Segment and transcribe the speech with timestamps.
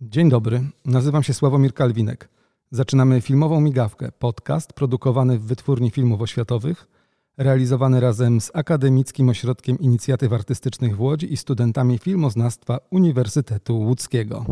[0.00, 2.28] Dzień dobry, nazywam się Sławomir Kalwinek.
[2.70, 6.88] Zaczynamy filmową migawkę, podcast produkowany w Wytwórni Filmów Oświatowych,
[7.36, 14.44] realizowany razem z Akademickim Ośrodkiem Inicjatyw Artystycznych w Łodzi i studentami filmoznawstwa Uniwersytetu Łódzkiego.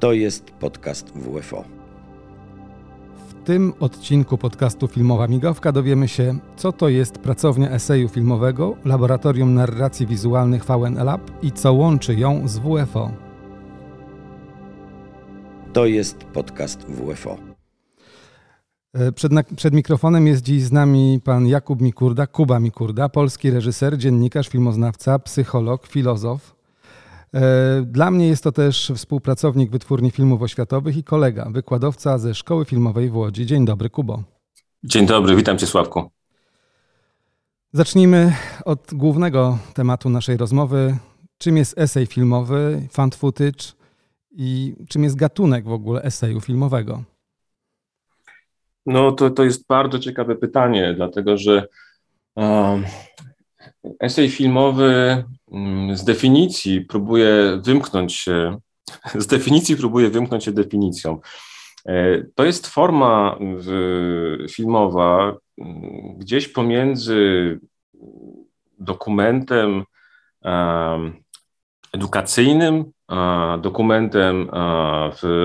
[0.00, 1.81] To jest podcast WFO.
[3.42, 9.54] W tym odcinku podcastu Filmowa Migawka dowiemy się, co to jest pracownia eseju filmowego, Laboratorium
[9.54, 13.12] Narracji Wizualnych VNLab i co łączy ją z WFO.
[15.72, 17.38] To jest podcast WFO.
[18.94, 23.98] E, przed, przed, mikrofonem jest dziś z nami pan Jakub Mikurda, Kuba Mikurda, polski reżyser,
[23.98, 26.61] dziennikarz, filmoznawca, psycholog, filozof.
[27.34, 32.64] E, dla mnie jest to też współpracownik Wytwórni Filmów Oświatowych i kolega, wykładowca ze Szkoły
[32.64, 33.46] Filmowej w Łodzi.
[33.46, 34.22] Dzień dobry, Kubo.
[34.84, 36.10] Dzień dobry, witam cię Sławku.
[37.72, 38.32] Zacznijmy
[38.64, 40.96] od głównego tematu naszej rozmowy.
[41.38, 43.72] Czym jest esej filmowy, fan footage
[44.30, 47.02] i czym jest gatunek w ogóle eseju filmowego?
[48.86, 51.68] No to, to jest bardzo ciekawe pytanie, dlatego że
[52.36, 52.84] um,
[54.00, 55.24] esej filmowy
[55.94, 58.58] z definicji próbuje wymknąć się,
[59.14, 61.20] z definicji próbuje wymknąć się definicją.
[61.86, 63.38] E, to jest forma
[64.50, 67.60] filmowa mm, gdzieś pomiędzy
[68.78, 69.84] dokumentem
[71.92, 72.84] edukacyjnym,
[73.60, 74.50] dokumentem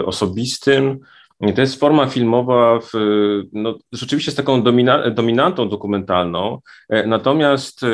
[0.06, 1.00] osobistym,
[1.56, 2.92] to jest forma filmowa, w,
[3.54, 7.88] no, rzeczywiście z taką domina, dominantą dokumentalną, e, natomiast e,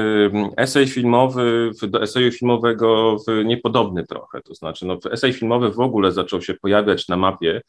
[0.57, 4.41] esej filmowy do eseju filmowego niepodobny trochę.
[4.41, 7.61] To znaczy, no, esej filmowy w ogóle zaczął się pojawiać na mapie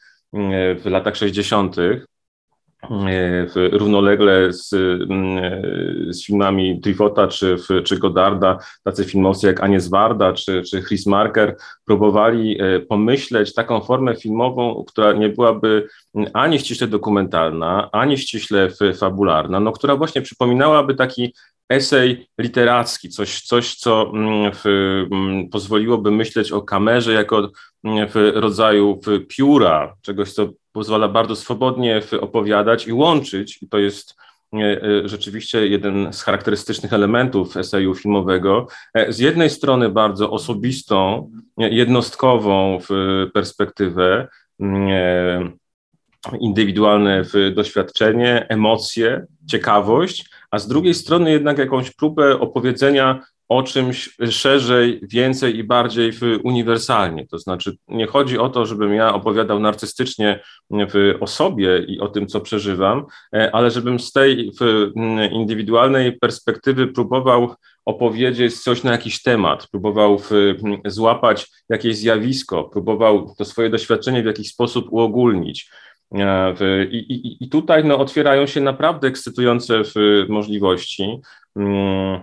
[0.77, 1.75] w latach 60.
[3.71, 10.33] Równolegle z, mm, e, z filmami Trifota czy, czy Godarda, tacy filmowcy jak Anies Warda
[10.33, 15.87] czy, czy Chris Marker próbowali e, pomyśleć taką formę filmową, która nie byłaby
[16.33, 18.69] ani ściśle dokumentalna, ani ściśle
[18.99, 21.33] fabularna, no, która właśnie przypominałaby taki
[21.69, 24.65] esej literacki, coś, coś co mm, w,
[25.11, 27.51] mm, pozwoliłoby myśleć o kamerze jako
[27.83, 34.15] w rodzaju w pióra, czegoś, co pozwala bardzo swobodnie opowiadać i łączyć, i to jest
[34.53, 38.67] e, e, rzeczywiście jeden z charakterystycznych elementów eseju filmowego.
[38.93, 42.79] E, z jednej strony bardzo osobistą, jednostkową
[43.33, 44.27] perspektywę,
[46.39, 47.23] indywidualne
[47.55, 55.57] doświadczenie, emocje, ciekawość, a z drugiej strony jednak jakąś próbę opowiedzenia o czymś szerzej, więcej
[55.57, 56.11] i bardziej
[56.43, 57.27] uniwersalnie.
[57.27, 60.39] To znaczy, nie chodzi o to, żebym ja opowiadał narcystycznie
[61.19, 64.51] o sobie i o tym, co przeżywam, e, ale żebym z tej
[65.31, 67.55] indywidualnej perspektywy próbował
[67.85, 70.21] opowiedzieć coś na jakiś temat, próbował
[70.85, 75.69] złapać jakieś zjawisko, próbował to swoje doświadczenie w jakiś sposób uogólnić.
[76.11, 79.81] E, I, i, I, tutaj no, otwierają się naprawdę ekscytujące
[80.29, 81.19] możliwości.
[81.55, 82.21] Mm,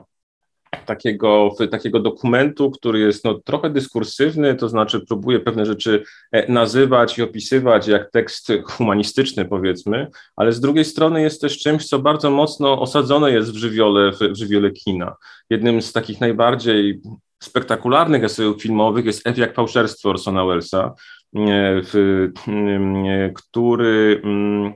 [0.87, 7.19] takiego, takiego dokumentu, który jest no, trochę dyskursywny, to znaczy próbuje pewne rzeczy e, nazywać
[7.19, 10.06] i opisywać jak tekst humanistyczny, powiedzmy,
[10.37, 14.37] ale z drugiej strony jest też czymś, co bardzo mocno osadzone jest w żywiole, w
[14.37, 15.16] żywiole kina.
[15.50, 17.00] Jednym z takich najbardziej
[17.43, 20.94] spektakularnych esejów filmowych jest F jak fałszerstwo Orsona Wellesa,
[21.37, 24.72] e, który mm,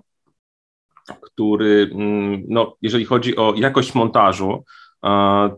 [1.20, 4.64] który, mm, no, jeżeli chodzi o jakość montażu,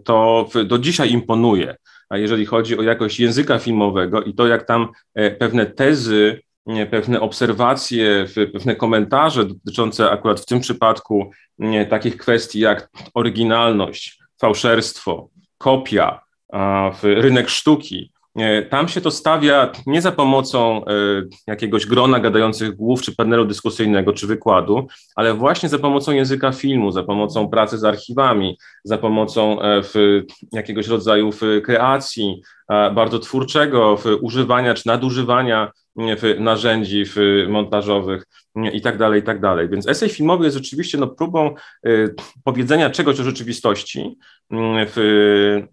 [0.05, 1.77] to do dzisiaj imponuje.
[2.09, 6.41] A jeżeli chodzi o jakość języka filmowego i to, jak tam e, pewne tezy,
[6.91, 11.31] pewne obserwacje, pewne komentarze dotyczące akurat w tym przypadku
[11.91, 15.29] takich kwestii jak oryginalność, fałszerstwo,
[15.59, 16.21] kopia,
[17.03, 18.13] rynek sztuki,
[18.71, 20.91] tam się to stawia nie za pomocą e,
[21.47, 26.91] jakiegoś grona gadających głów, czy panelu dyskusyjnego, czy wykładu, ale właśnie za pomocą języka filmu,
[26.91, 29.82] za pomocą pracy z archiwami, za pomocą e,
[30.53, 31.31] jakiegoś rodzaju
[31.65, 32.43] kreacji
[32.94, 35.70] bardzo twórczego, używania czy nadużywania
[36.38, 37.05] narzędzi
[37.49, 38.25] montażowych
[38.73, 39.69] i tak dalej, i tak dalej.
[39.69, 41.55] Więc esej filmowy jest rzeczywiście no, próbą
[42.44, 44.19] powiedzenia czegoś o rzeczywistości
[44.94, 45.67] w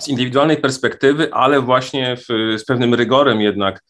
[0.00, 3.82] z indywidualnej perspektywy, ale właśnie w, z pewnym rygorem jednak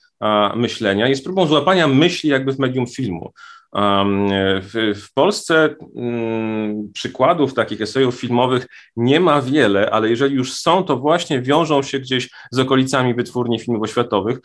[0.56, 3.32] myślenia, jest próbą złapania myśli jakby w medium filmu.
[3.74, 8.66] W, w Polsce mm, przykładów takich esejów filmowych
[8.96, 13.58] nie ma wiele, ale jeżeli już są, to właśnie wiążą się gdzieś z okolicami wytwórni
[13.58, 14.38] filmów oświatowych,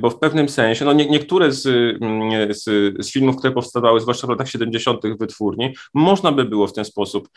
[0.00, 1.66] bo w pewnym sensie, no nie, niektóre z,
[2.02, 2.64] mm, z,
[3.06, 5.00] z, filmów, które powstawały, zwłaszcza w latach 70.
[5.20, 7.28] wytwórni, można by było w ten sposób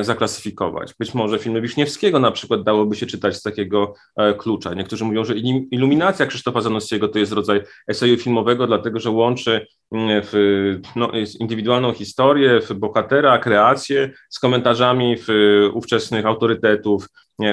[0.00, 0.94] zaklasyfikować.
[0.98, 4.74] Być może filmy Wiśniewskiego na przykład dałoby się czytać z takiego e, klucza.
[4.74, 5.34] Niektórzy mówią, że
[5.70, 11.10] Iluminacja Krzysztofa Zanosiego to jest rodzaj eseju filmowego, dlatego że łączy w, no,
[11.40, 15.28] indywidualną historię, bohatera, kreację z komentarzami w
[15.74, 17.06] ówczesnych autorytetów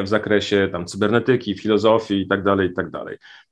[0.04, 2.86] w zakresie tam cybernetyki, filozofii i tak dalej, i tak.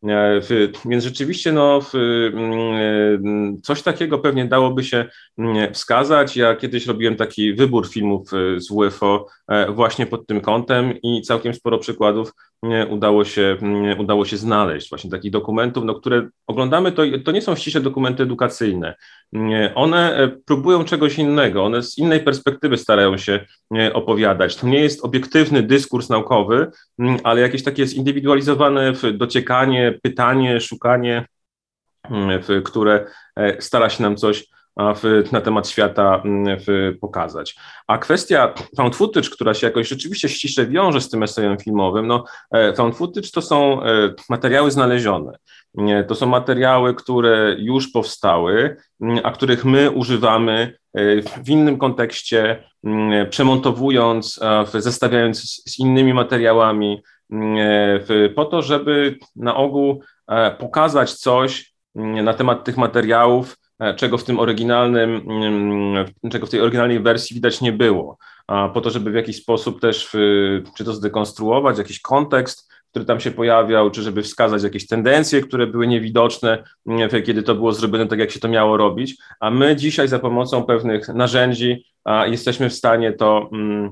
[0.03, 0.41] E,
[0.85, 5.05] więc rzeczywiście no, mm, coś takiego pewnie dałoby się
[5.37, 6.37] mm, wskazać.
[6.37, 11.21] Ja kiedyś robiłem taki wybór filmów e, z UFO e, właśnie pod tym kątem i
[11.21, 12.31] całkiem sporo przykładów
[12.89, 13.57] udało się,
[13.97, 18.23] udało się znaleźć, właśnie takich dokumentów, no, które oglądamy, to, to nie są ściśle dokumenty
[18.23, 18.95] edukacyjne.
[19.75, 23.45] One próbują czegoś innego, one z innej perspektywy starają się
[23.93, 24.55] opowiadać.
[24.55, 26.71] To nie jest obiektywny dyskurs naukowy,
[27.23, 31.25] ale jakieś takie zindywidualizowane dociekanie, pytanie, szukanie,
[32.63, 33.05] które
[33.35, 37.55] e, stara się nam coś w, na temat świata mm, w, pokazać.
[37.87, 42.23] A kwestia found footage, która się jakoś rzeczywiście ściśle wiąże z tym esejem filmowym, no
[42.51, 45.31] e, found footage to są e, materiały znalezione.
[46.07, 52.63] To są materiały, które już powstały, mm, a których my używamy e, w innym kontekście,
[52.83, 54.39] mm, przemontowując,
[54.73, 57.01] zestawiając z innymi materiałami,
[58.35, 60.03] po to, żeby na ogół
[60.59, 63.57] pokazać coś na temat tych materiałów,
[63.95, 68.17] czego w tym oryginalnym, mm, czego w tej oryginalnej wersji widać nie było,
[68.73, 70.09] po to, żeby w jakiś sposób też,
[70.77, 75.67] czy to zdekonstruować, jakiś kontekst, który tam się pojawiał, czy żeby wskazać jakieś tendencje, które
[75.67, 79.75] były niewidoczne, mm, kiedy to było zrobione tak, jak się to miało robić, a my
[79.75, 81.85] dzisiaj za pomocą pewnych narzędzi
[82.25, 83.91] jesteśmy w stanie to mm,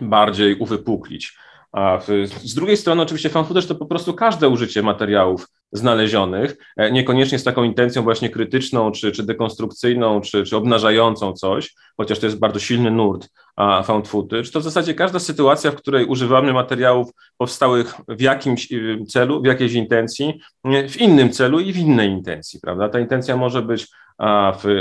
[0.00, 1.36] bardziej uwypuklić.
[1.72, 1.98] A
[2.44, 7.38] z drugiej strony, oczywiście, fan footage to po prostu każde użycie materiałów znalezionych, e, niekoniecznie
[7.38, 12.38] z taką intencją właśnie krytyczną, czy, czy dekonstrukcyjną, czy, czy obnażającą coś, chociaż to jest
[12.38, 17.10] bardzo silny nurt a found footage, to w zasadzie każda sytuacja, w której używamy materiałów
[17.38, 20.40] powstałych w jakimś y, celu, w jakiejś intencji,
[20.88, 22.88] w innym celu i w innej intencji, prawda?
[22.88, 23.88] Ta intencja może być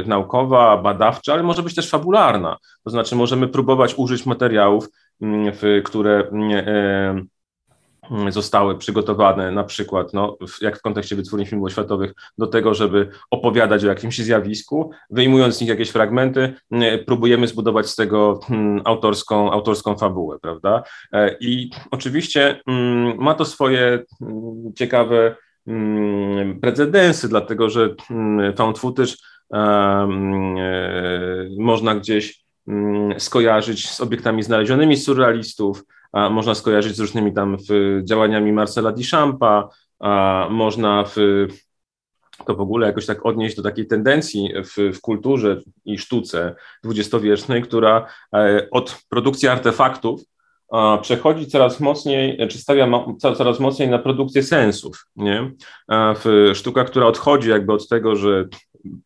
[0.06, 2.58] naukowa, badawcza, ale może być też fabularna.
[2.84, 4.88] To znaczy możemy próbować użyć materiałów,
[5.22, 5.54] mm,
[5.84, 7.26] które mm, e,
[8.12, 13.10] mm, zostały przygotowane na przykład, no, jak w kontekście wytwórni filmów oświatowych, do tego, żeby
[13.32, 16.54] opowiadać o jakimś zjawisku, wyjmując z nich jakieś fragmenty,
[17.06, 18.40] próbujemy zbudować z tego
[18.86, 20.84] autorską, autorską fabułę, prawda?
[21.14, 22.62] E, I oczywiście
[23.18, 24.04] ma to swoje
[24.76, 25.36] ciekawe
[26.62, 27.96] precedensy, dlatego że
[28.56, 29.14] found footage
[29.54, 30.08] E,
[31.58, 32.41] można gdzieś mm,
[33.18, 37.58] skojarzyć z obiektami znalezionymi z surrealistów, można skojarzyć z różnymi tam
[38.04, 39.70] działaniami Marcela Duchampa,
[40.50, 41.16] można w,
[42.46, 47.62] to w ogóle jakoś tak odnieść do takiej tendencji w, w kulturze i sztuce dwudziestowiecznej,
[47.62, 50.22] która e, od produkcji artefaktów
[51.02, 52.88] przechodzi coraz mocniej, czy stawia
[53.20, 55.06] coraz mocniej na produkcję sensów.
[55.16, 55.52] Nie?
[55.90, 58.46] W sztuka, która odchodzi jakby od tego, że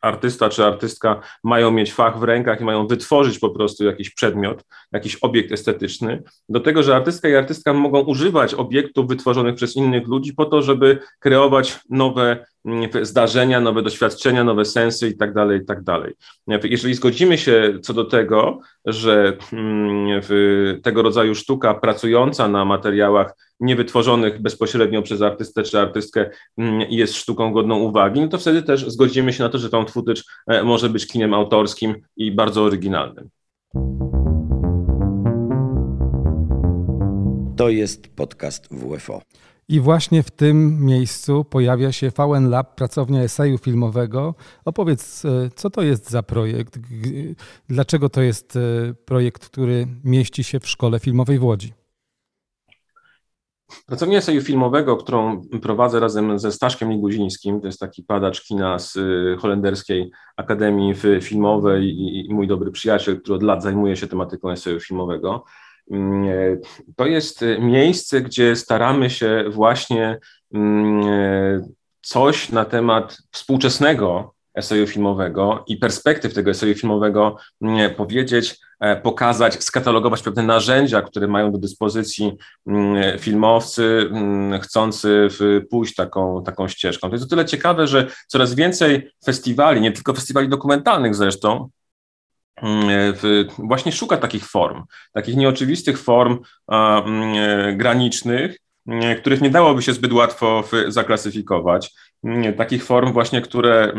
[0.01, 4.63] artysta czy artystka mają mieć fach w rękach i mają wytworzyć po prostu jakiś przedmiot,
[4.92, 10.07] jakiś obiekt estetyczny, do tego, że artystka i artystka mogą używać obiektów wytworzonych przez innych
[10.07, 12.45] ludzi po to, żeby kreować nowe
[13.01, 16.13] zdarzenia, nowe doświadczenia, nowe sensy i tak dalej, i tak dalej.
[16.63, 20.21] Jeżeli zgodzimy się co do tego, że mm,
[20.83, 27.54] tego rodzaju sztuka pracująca na materiałach niewytworzonych bezpośrednio przez artystę czy artystkę mm, jest sztuką
[27.54, 30.90] godną uwagi, no to wtedy też zgodzimy się na to, że found footage e, może
[30.90, 33.30] być kinem autorskim i bardzo oryginalnym.
[37.57, 39.21] To jest podcast WFO.
[39.69, 44.36] I właśnie w tym miejscu pojawia się VN Lab, pracownia eseju filmowego.
[44.66, 46.80] Opowiedz, e, co to jest za projekt?
[47.69, 48.60] Dlaczego to jest e,
[49.06, 51.74] projekt, który mieści się w Szkole Filmowej w Łodzi?
[53.86, 58.95] Pracownię eseju filmowego, którą prowadzę razem ze Staszkiem Liguzińskim, to jest taki padacz kina z
[58.95, 64.80] y, holenderskiej Akademii Filmowej i mój dobry przyjaciel, który od lat zajmuje się tematyką eseju
[64.80, 65.44] filmowego.
[65.92, 66.57] Mm, e,
[66.95, 70.19] to jest miejsce, gdzie staramy się właśnie
[70.54, 71.68] mm, e,
[72.01, 77.37] coś na temat współczesnego eseju filmowego i perspektyw tego eseju filmowego
[77.97, 82.33] powiedzieć, e, pokazać, skatalogować pewne narzędzia, które mają do dyspozycji
[83.19, 84.09] filmowcy
[84.61, 85.27] chcący
[85.69, 87.09] pójść taką, taką ścieżką.
[87.09, 91.69] To jest o tyle ciekawe, że coraz więcej festiwali, nie tylko festiwali dokumentalnych zresztą,
[93.57, 94.83] właśnie szuka takich form,
[95.14, 98.57] takich nieoczywistych form a, e, granicznych,
[99.18, 101.94] których nie dałoby się zbyt łatwo zaklasyfikować.
[102.57, 103.94] Takich form właśnie, które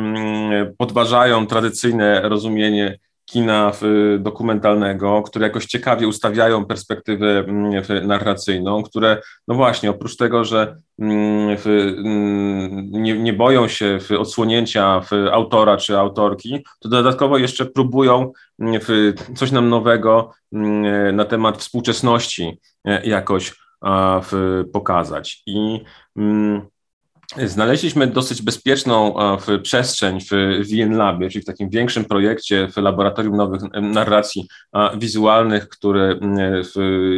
[0.78, 3.72] podważają tradycyjne rozumienie kina
[4.18, 7.44] dokumentalnego, które jakoś ciekawie ustawiają perspektywę
[8.02, 11.58] narracyjną, które, no właśnie, oprócz tego, że nie,
[13.18, 15.00] nie boją się odsłonięcia
[15.32, 18.32] autora czy autorki, to dodatkowo jeszcze próbują
[19.36, 20.32] coś nam nowego
[21.12, 23.54] na temat współczesności e, jakoś
[24.72, 25.42] pokazać.
[25.46, 25.80] I
[27.44, 30.30] Znaleźliśmy dosyć bezpieczną w przestrzeń w
[30.70, 34.48] VN Labie, czyli w takim większym projekcie w Laboratorium Nowych Narracji
[34.98, 36.20] Wizualnych, który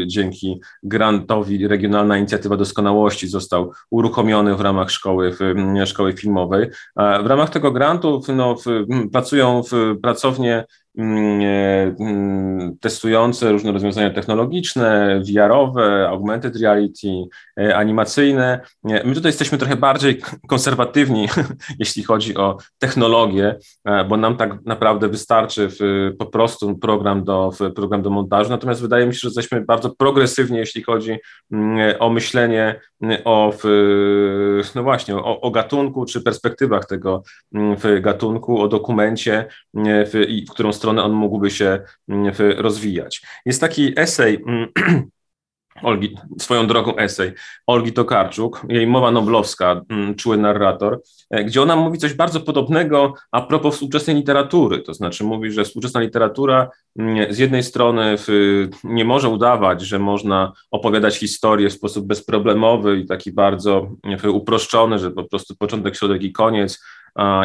[0.06, 5.36] dzięki grantowi Regionalna Inicjatywa Doskonałości został uruchomiony w ramach szkoły,
[5.86, 6.70] szkoły filmowej.
[6.96, 8.56] W ramach tego grantu no,
[9.12, 10.64] pracują w pracownie
[12.80, 17.08] testujące różne rozwiązania technologiczne, VR-owe, augmented reality,
[17.60, 18.60] e, animacyjne.
[18.84, 21.28] My tutaj jesteśmy trochę bardziej konserwatywni,
[21.78, 25.68] jeśli chodzi o technologię, e, bo nam tak naprawdę wystarczy
[26.18, 30.58] po prostu program do, program do montażu, natomiast wydaje mi się, że jesteśmy bardzo progresywni,
[30.58, 31.16] jeśli chodzi
[31.52, 32.80] mm, o myślenie
[33.24, 33.52] o,
[34.74, 37.22] no właśnie, o, o gatunku czy perspektywach tego
[38.00, 43.22] gatunku, o dokumencie, w, w którą stronę stronę on mógłby się mm, rozwijać.
[43.46, 44.68] Jest taki esej mm,
[45.82, 47.32] Olgi, swoją drogą esej
[47.66, 53.14] Olgi Tokarczuk, jej mowa noblowska, mm, czuły narrator, e, gdzie ona mówi coś bardzo podobnego
[53.32, 54.82] a propos współczesnej literatury.
[54.82, 56.70] To znaczy mówi, że współczesna literatura
[57.30, 58.16] z jednej strony
[58.84, 63.90] nie może udawać, że można opowiadać historię w sposób bezproblemowy i taki bardzo
[64.32, 66.80] uproszczony, że po prostu początek, środek i koniec,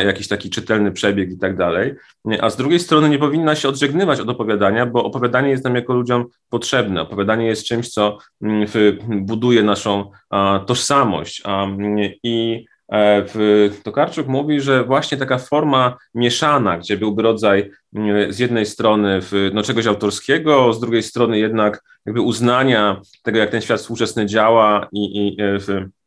[0.03, 1.95] jakiś taki czytelny przebieg i tak dalej,
[2.41, 5.93] a z drugiej strony nie powinna się odżegnywać od opowiadania, bo opowiadanie jest nam jako
[5.93, 7.01] ludziom potrzebne.
[7.01, 8.67] Opowiadanie jest czymś, co mm,
[9.11, 10.11] buduje naszą
[10.65, 11.43] tożsamość
[12.23, 13.25] i e,
[13.83, 19.19] Tokarczuk mówi, że właśnie taka forma mieszana, gdzie byłby rodzaj mm, z jednej strony
[19.53, 24.87] no, czegoś autorskiego, z drugiej strony jednak jakby uznania tego, jak ten świat współczesny działa
[24.91, 26.02] i, i w, E,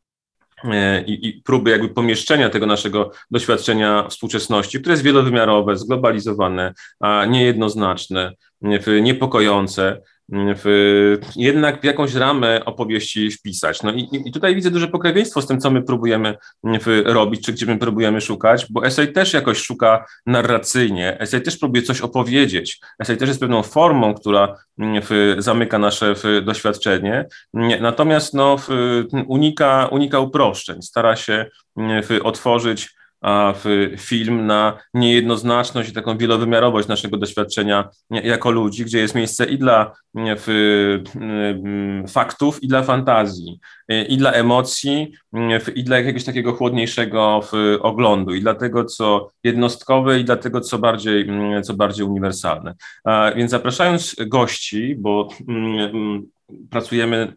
[1.07, 8.33] i, i, próby jakby pomieszczenia tego naszego doświadczenia współczesności, które jest wielowymiarowe, zglobalizowane, a niejednoznaczne,
[9.03, 13.83] niepokojące, w, jednak w jakąś ramę opowieści wpisać.
[13.83, 17.53] No i, i tutaj widzę duże pokrewieństwo z tym, co my próbujemy w, robić, czy
[17.53, 22.81] gdzie my próbujemy szukać, bo esej też jakoś szuka narracyjnie, esej też próbuje coś opowiedzieć,
[22.99, 24.57] esej też jest pewną formą, która
[25.39, 27.27] zamyka nasze doświadczenie,
[27.81, 28.57] natomiast no,
[29.27, 31.47] unika, unika uproszczeń, stara się
[32.23, 32.97] otworzyć
[33.99, 39.93] film na niejednoznaczność i taką wielowymiarowość naszego doświadczenia jako ludzi, gdzie jest miejsce i dla
[42.09, 43.59] faktów, i dla fantazji,
[44.09, 45.13] i dla emocji,
[45.75, 47.41] i dla jakiegoś takiego chłodniejszego
[47.81, 51.29] oglądu, i dla tego, co jednostkowe, i dla tego, co bardziej,
[51.63, 52.75] co bardziej uniwersalne.
[53.37, 55.29] Więc zapraszając gości, bo
[56.71, 57.33] pracujemy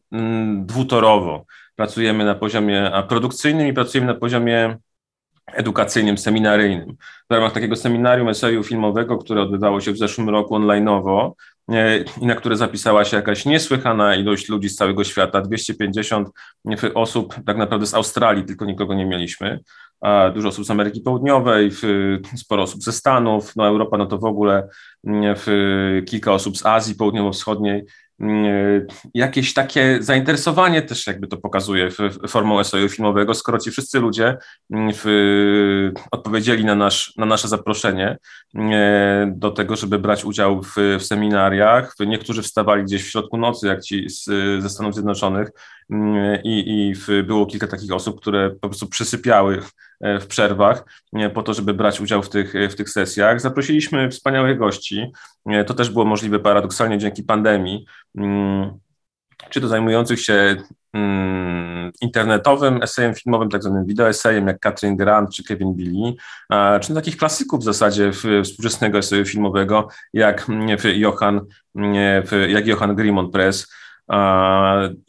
[0.65, 1.45] dwutorowo,
[1.75, 4.77] pracujemy na poziomie produkcyjnym i pracujemy na poziomie
[5.53, 6.96] edukacyjnym, seminaryjnym.
[7.29, 11.32] W ramach takiego seminarium eseju filmowego, które odbywało się w zeszłym roku online'owo
[11.72, 16.29] e, i na które zapisała się jakaś niesłychana ilość ludzi z całego świata, 250
[16.94, 19.60] osób tak naprawdę z Australii, tylko nikogo nie mieliśmy,
[20.34, 21.72] dużo osób z Ameryki Południowej,
[22.36, 24.68] sporo osób ze Stanów, no Europa no to w ogóle
[26.06, 27.86] kilka osób z Azji Południowo-Wschodniej,
[29.13, 31.89] jakieś takie zainteresowanie też jakby to pokazuje
[32.27, 34.38] formą eseju filmowego, skoro ci wszyscy ludzie
[34.71, 38.17] mm, w, odpowiedzieli na, nasz, na nasze zaproszenie
[38.55, 41.95] e, do tego, żeby brać udział w, w seminariach.
[41.99, 44.23] Niektórzy wstawali gdzieś w środku nocy, jak ci z,
[44.63, 45.53] ze Stanów Zjednoczonych mm,
[46.43, 49.62] i, i w, było kilka takich osób, które po prostu przysypiały
[50.01, 53.41] E, w przerwach e, po to, żeby brać udział w tych, w tych sesjach.
[53.41, 55.12] Zaprosiliśmy wspaniałych gości.
[55.46, 57.86] E, to też było możliwe paradoksalnie dzięki pandemii.
[58.17, 58.79] Mm,
[59.50, 60.55] czy to zajmujących się
[60.93, 66.13] mm, internetowym esejem filmowym, tak zwanym wideoesejem, jak Katrin Grant czy Kevin Billy,
[66.81, 68.12] czy takich klasyków w zasadzie
[68.43, 70.48] współczesnego eseju filmowego, jak
[70.84, 71.46] Johan,
[72.48, 73.67] jak Johan Grimond Press,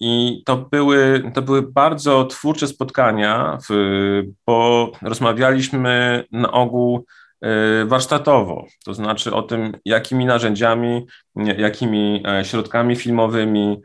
[0.00, 3.58] i to były, to były bardzo twórcze spotkania,
[4.46, 7.04] bo rozmawialiśmy na ogół
[7.86, 13.82] warsztatowo, to znaczy o tym, jakimi narzędziami, jakimi środkami filmowymi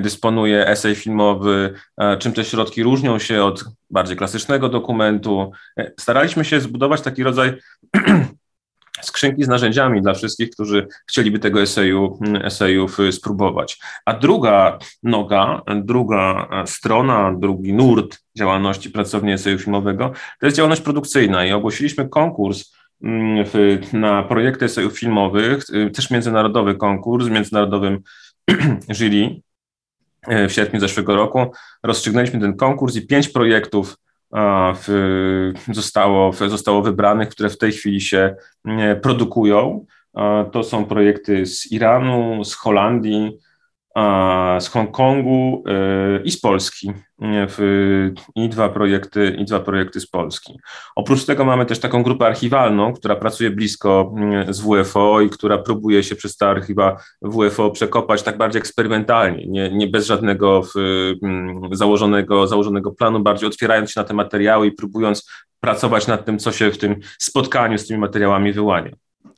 [0.00, 1.74] dysponuje esej filmowy,
[2.18, 5.52] czym te środki różnią się od bardziej klasycznego dokumentu.
[6.00, 7.52] Staraliśmy się zbudować taki rodzaj
[9.02, 13.78] skrzynki z narzędziami dla wszystkich, którzy chcieliby tego eseju, esejów spróbować.
[14.06, 21.46] A druga noga, druga strona, drugi nurt działalności pracowni eseju filmowego to jest działalność produkcyjna
[21.46, 27.98] i ogłosiliśmy konkurs mm, w, na projekty esejów filmowych, y, też międzynarodowy konkurs z międzynarodowym
[28.98, 29.40] jury
[30.32, 31.52] y, w sierpniu zeszłego roku.
[31.82, 33.96] Rozstrzygnęliśmy ten konkurs i pięć projektów
[35.72, 38.36] zostało, zostało wybranych, które w tej chwili się
[39.02, 39.86] produkują.
[40.52, 43.38] To są projekty z Iranu, z Holandii,
[44.60, 45.64] z Hongkongu
[46.18, 46.92] y, i z Polski
[48.34, 50.58] i dwa projekty, i dwa projekty z Polski.
[50.96, 54.14] Oprócz tego mamy też taką grupę archiwalną, która pracuje blisko
[54.48, 59.70] z WFO i która próbuje się przez te archiwa WFO przekopać tak bardziej eksperymentalnie, nie,
[59.70, 60.62] nie bez żadnego
[61.72, 65.30] założonego, założonego planu, bardziej otwierając się na te materiały i próbując
[65.60, 68.90] pracować nad tym, co się w tym spotkaniu z tymi materiałami wyłania.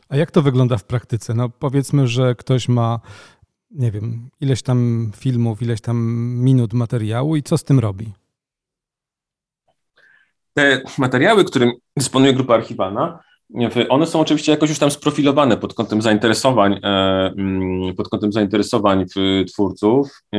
[0.09, 1.35] A jak to wygląda w praktyce?
[1.35, 3.01] No powiedzmy, że ktoś ma
[3.75, 5.97] nie wiem, ileś tam filmów, ileś tam
[6.38, 8.12] minut materiału i co z tym robi?
[10.55, 13.19] Te materiały, którym dysponuje grupa archiwalna,
[13.88, 16.88] one są oczywiście jakoś już tam sprofilowane pod kątem zainteresowań, e,
[17.38, 19.07] mm, pod kątem zainteresowań
[19.52, 20.23] twórców.
[20.35, 20.38] E,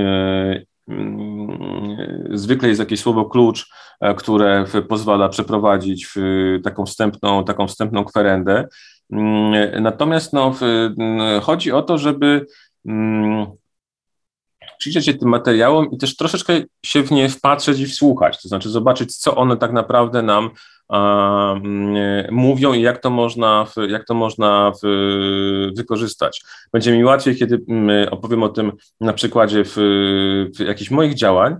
[0.87, 3.69] mm, zwykle jest jakieś słowo klucz,
[4.01, 6.07] e, które pozwala przeprowadzić
[6.63, 8.67] taką wstępną, taką wstępną kwerendę.
[9.11, 10.55] Mm, natomiast no,
[11.41, 12.45] chodzi o to, żeby
[12.85, 13.47] mm,
[14.77, 16.53] przyjrzeć się tym materiałom i też troszeczkę
[16.85, 20.49] się w nie wpatrzeć i wsłuchać, to znaczy zobaczyć, co one tak naprawdę nam
[22.31, 24.71] mówią i jak to można, jak to można
[25.77, 26.43] wykorzystać.
[26.73, 27.65] Będzie mi łatwiej, kiedy
[28.11, 28.71] opowiem o tym
[29.01, 29.75] na przykładzie w,
[30.55, 31.55] w jakichś moich działań,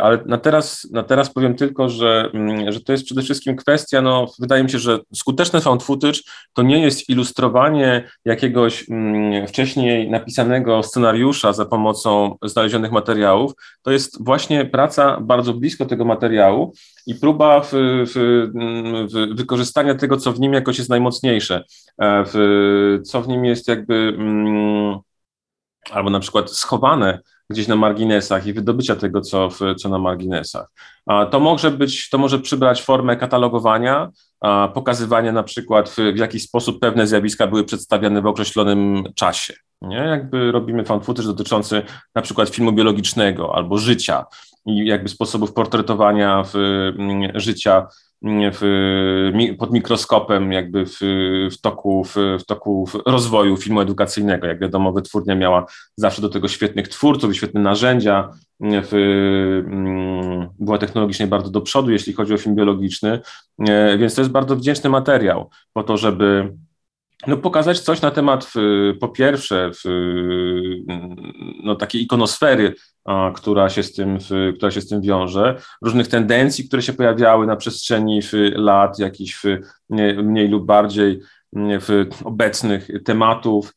[0.00, 2.30] ale na teraz, na teraz powiem tylko, że,
[2.68, 6.18] że to jest przede wszystkim kwestia, no, wydaje mi się, że skuteczne found footage
[6.52, 8.86] to nie jest ilustrowanie jakiegoś
[9.48, 13.52] wcześniej napisanego scenariusza za pomocą znalezionych materiałów,
[13.82, 16.72] to jest właśnie praca bardzo blisko tego materiału
[17.06, 18.46] i próba w, w,
[19.12, 21.64] w wykorzystania tego, co w nim jakoś jest najmocniejsze,
[21.98, 24.98] e, w, co w nim jest jakby mm,
[25.90, 27.18] albo na przykład schowane
[27.50, 30.66] gdzieś na marginesach i wydobycia tego, co, w, co na marginesach.
[31.30, 34.10] To może być, to może przybrać formę katalogowania,
[34.74, 39.54] pokazywania na przykład w, jaki sposób pewne zjawiska były przedstawiane w określonym czasie.
[39.82, 39.96] Nie?
[39.96, 41.82] Jakby robimy fan footage dotyczący
[42.14, 44.24] na przykład filmu biologicznego albo życia
[44.68, 46.54] jakby sposobów portretowania w,
[46.98, 47.86] mm, życia
[48.52, 50.98] w, pod mikroskopem jakby w,
[51.52, 54.46] w, toku, w, w toku rozwoju filmu edukacyjnego.
[54.46, 58.94] Jak wiadomo, wytwórnia miała zawsze do tego świetnych twórców i świetne narzędzia, w,
[59.66, 63.20] mm, była technologicznie bardzo do przodu, jeśli chodzi o film biologiczny,
[63.68, 66.54] e, więc to jest bardzo wdzięczny materiał po to, żeby
[67.26, 68.52] no, pokazać coś na temat,
[69.00, 69.70] po pierwsze,
[71.64, 72.74] no, takiej ikonosfery,
[73.34, 74.18] która się, z tym,
[74.56, 78.20] która się z tym wiąże, różnych tendencji, które się pojawiały na przestrzeni
[78.54, 79.42] lat, jakichś
[80.22, 81.20] mniej lub bardziej
[82.24, 83.74] obecnych tematów.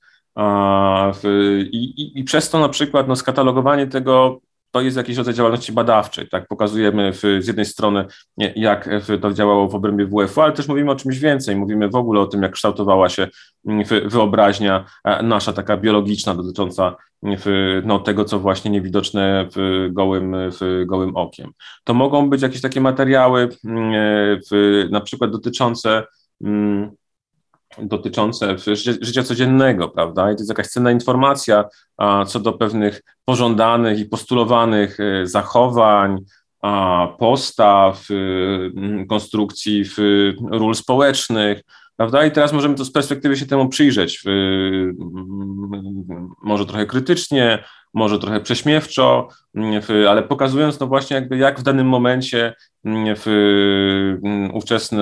[1.63, 4.41] I, i, I przez to na przykład no, skatalogowanie tego
[4.71, 8.05] to jest jakiś rodzaj działalności badawczej, tak, pokazujemy w, z jednej strony,
[8.37, 8.89] jak
[9.21, 12.25] to działało w obrębie WF-u, ale też mówimy o czymś więcej, mówimy w ogóle o
[12.25, 13.27] tym, jak kształtowała się
[14.05, 16.95] wyobraźnia e, nasza, taka biologiczna, dotycząca
[17.83, 21.51] no, tego, co właśnie niewidoczne w gołym, w gołym okiem.
[21.83, 23.49] To mogą być jakieś takie materiały,
[24.51, 26.03] w, na przykład dotyczące
[27.77, 28.55] dotyczące
[29.01, 30.31] życia codziennego, prawda?
[30.31, 31.65] I to jest jakaś cenna informacja
[31.97, 36.17] a, co do pewnych pożądanych i postulowanych e, zachowań,
[36.61, 39.83] a, postaw, e, konstrukcji
[40.51, 41.61] ról społecznych,
[41.97, 42.25] prawda?
[42.25, 44.23] I teraz możemy to z perspektywy się temu przyjrzeć,
[46.43, 49.27] może trochę krytycznie, może trochę prześmiewczo,
[50.09, 52.53] ale pokazując no właśnie jakby jak w danym momencie
[53.17, 54.17] w
[54.53, 54.99] ówczesny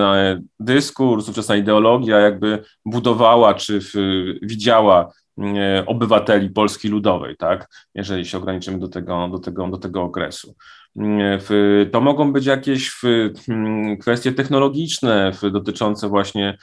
[0.60, 3.80] dyskurs, ówczesna ideologia jakby budowała czy
[4.42, 5.12] widziała
[5.86, 10.56] obywateli Polski Ludowej, tak, jeżeli się ograniczymy do tego, do tego, do tego okresu.
[11.92, 13.02] To mogą być jakieś
[14.02, 16.58] kwestie technologiczne dotyczące właśnie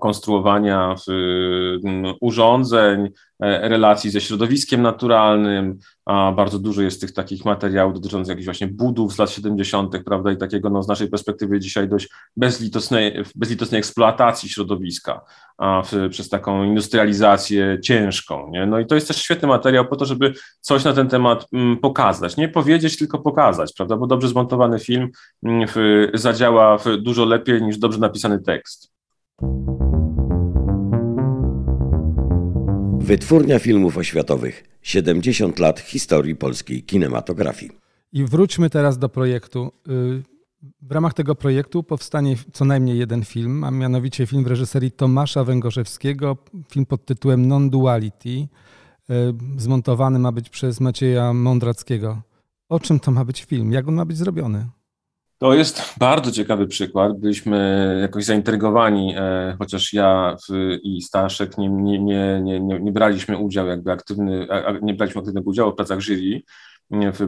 [0.00, 0.94] konstruowania
[2.20, 3.08] urządzeń,
[3.42, 8.66] e, relacji ze środowiskiem naturalnym, a bardzo dużo jest tych takich materiałów dotyczących jakichś właśnie
[8.66, 13.78] budów z lat 70., prawda, i takiego no, z naszej perspektywy dzisiaj dość bezlitosnej, bezlitosnej
[13.78, 15.20] eksploatacji środowiska
[15.60, 18.50] a w, przez taką industrializację ciężką.
[18.50, 18.66] Nie?
[18.66, 21.76] No i to jest też świetny materiał po to, żeby coś na ten temat mm,
[21.76, 22.36] pokazać.
[22.36, 25.10] Nie powiedzieć, tylko pokazać, prawda, bo dobrze zmontowany film
[25.42, 28.92] mm, w, zadziała w dużo lepiej niż dobrze napisany tekst.
[33.00, 34.64] Wytwórnia filmów oświatowych.
[34.82, 37.72] 70 lat historii polskiej kinematografii.
[38.12, 39.72] I wróćmy teraz do projektu.
[39.88, 40.22] Y,
[40.82, 45.44] w ramach tego projektu powstanie co najmniej jeden film, a mianowicie film w reżyserii Tomasza
[45.44, 46.36] Węgorzewskiego,
[46.72, 48.28] film pod tytułem Non-Duality.
[48.28, 48.48] Y,
[49.56, 52.22] zmontowany ma być przez Macieja Mądrackiego.
[52.68, 53.72] O czym to ma być film?
[53.72, 54.66] Jak on ma być zrobiony?
[55.40, 57.18] To jest bardzo ciekawy przykład.
[57.18, 60.36] Byliśmy jakoś zaintrygowani, e, chociaż ja
[60.82, 64.46] i Staszek nie, nie, nie, nie, nie braliśmy udziału, jakby aktywny,
[64.82, 66.42] nie braliśmy aktywnego udziału w pracach jury.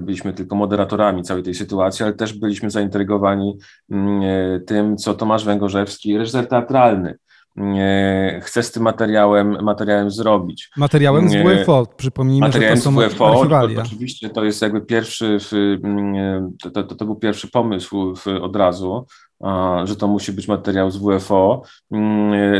[0.00, 3.58] Byliśmy tylko moderatorami całej tej sytuacji, ale też byliśmy zaintrygowani
[3.90, 7.18] mm, e, tym, co Tomasz Węgorzewski, reżyser teatralny,
[8.42, 10.70] chce z tym materiałem, materiałem zrobić.
[10.76, 13.48] Materiałem z WFO, przypomnijmy, materiałem że to są z WFO,
[13.86, 15.38] Oczywiście to jest jakby pierwszy,
[16.62, 19.06] to, to, to był pierwszy pomysł od razu,
[19.84, 21.62] że to musi być materiał z WFO.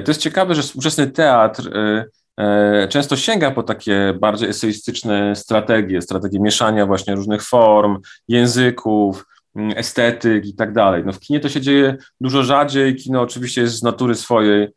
[0.04, 2.04] To jest ciekawe, że współczesny teatr y,
[2.40, 9.24] e, często sięga po takie bardziej eseistyczne strategie, strategie mieszania właśnie różnych form, języków,
[9.56, 11.02] estetyk i tak dalej.
[11.06, 14.68] No w kinie to się dzieje dużo rzadziej, kino oczywiście jest z natury swojej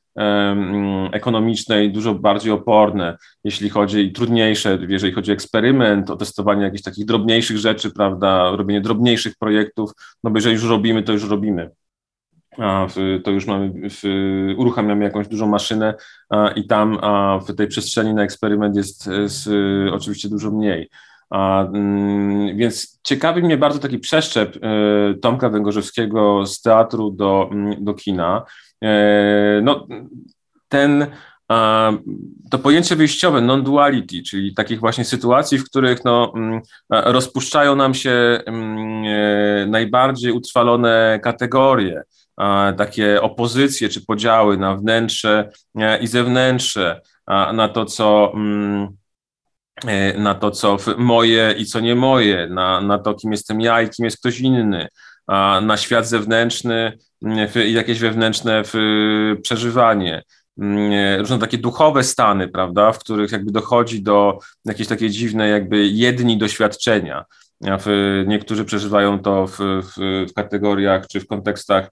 [1.12, 6.84] ekonomicznej dużo bardziej oporne, jeśli chodzi i trudniejsze, jeżeli chodzi o eksperyment, o testowanie jakichś
[6.84, 9.92] takich drobniejszych rzeczy, prawda, robienie drobniejszych projektów,
[10.24, 11.70] no bo jeżeli już robimy, to już robimy.
[12.58, 14.04] A w, to już mamy, w,
[14.58, 15.94] uruchamiamy jakąś dużą maszynę
[16.30, 19.50] a, i tam a w tej przestrzeni na eksperyment jest, jest
[19.92, 20.90] oczywiście dużo mniej.
[21.32, 24.60] Mm, więc ciekawi mnie bardzo taki przeszczep y,
[25.22, 28.46] Tomka Węgorzewskiego z teatru do, mm, do kina.
[28.84, 29.88] E, no,
[30.70, 31.08] ten,
[32.52, 38.12] to pojęcie wyjściowe, non-duality, czyli takich właśnie sytuacji, w których no, mm, rozpuszczają nam się
[38.12, 38.42] e,
[39.68, 42.02] najbardziej utrwalone kategorie,
[42.78, 47.02] takie opozycje czy podziały na wnętrze e, i zewnętrzne,
[47.54, 48.34] na to, co
[50.18, 53.90] na to, co moje i co nie moje, na, na to, kim jestem ja i
[53.90, 54.88] kim jest ktoś inny,
[55.62, 56.98] na świat zewnętrzny
[57.68, 58.64] i jakieś wewnętrzne
[59.42, 60.24] przeżywanie
[60.62, 65.88] mm, różne takie duchowe stany, prawda, w których jakby dochodzi do jakiejś takiej dziwnej jakby
[65.88, 67.26] jedni doświadczenia.
[68.26, 71.90] Niektórzy przeżywają to w, w, w kategoriach czy w kontekstach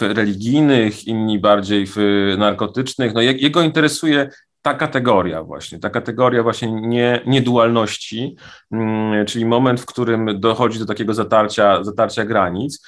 [0.00, 1.96] religijnych, inni bardziej w
[2.38, 3.14] narkotycznych.
[3.14, 4.30] No, jego interesuje
[4.66, 8.36] ta kategoria właśnie, ta kategoria właśnie nie, niedualności,
[8.72, 12.86] mm, czyli moment, w którym dochodzi do takiego zatarcia, zatarcia granic.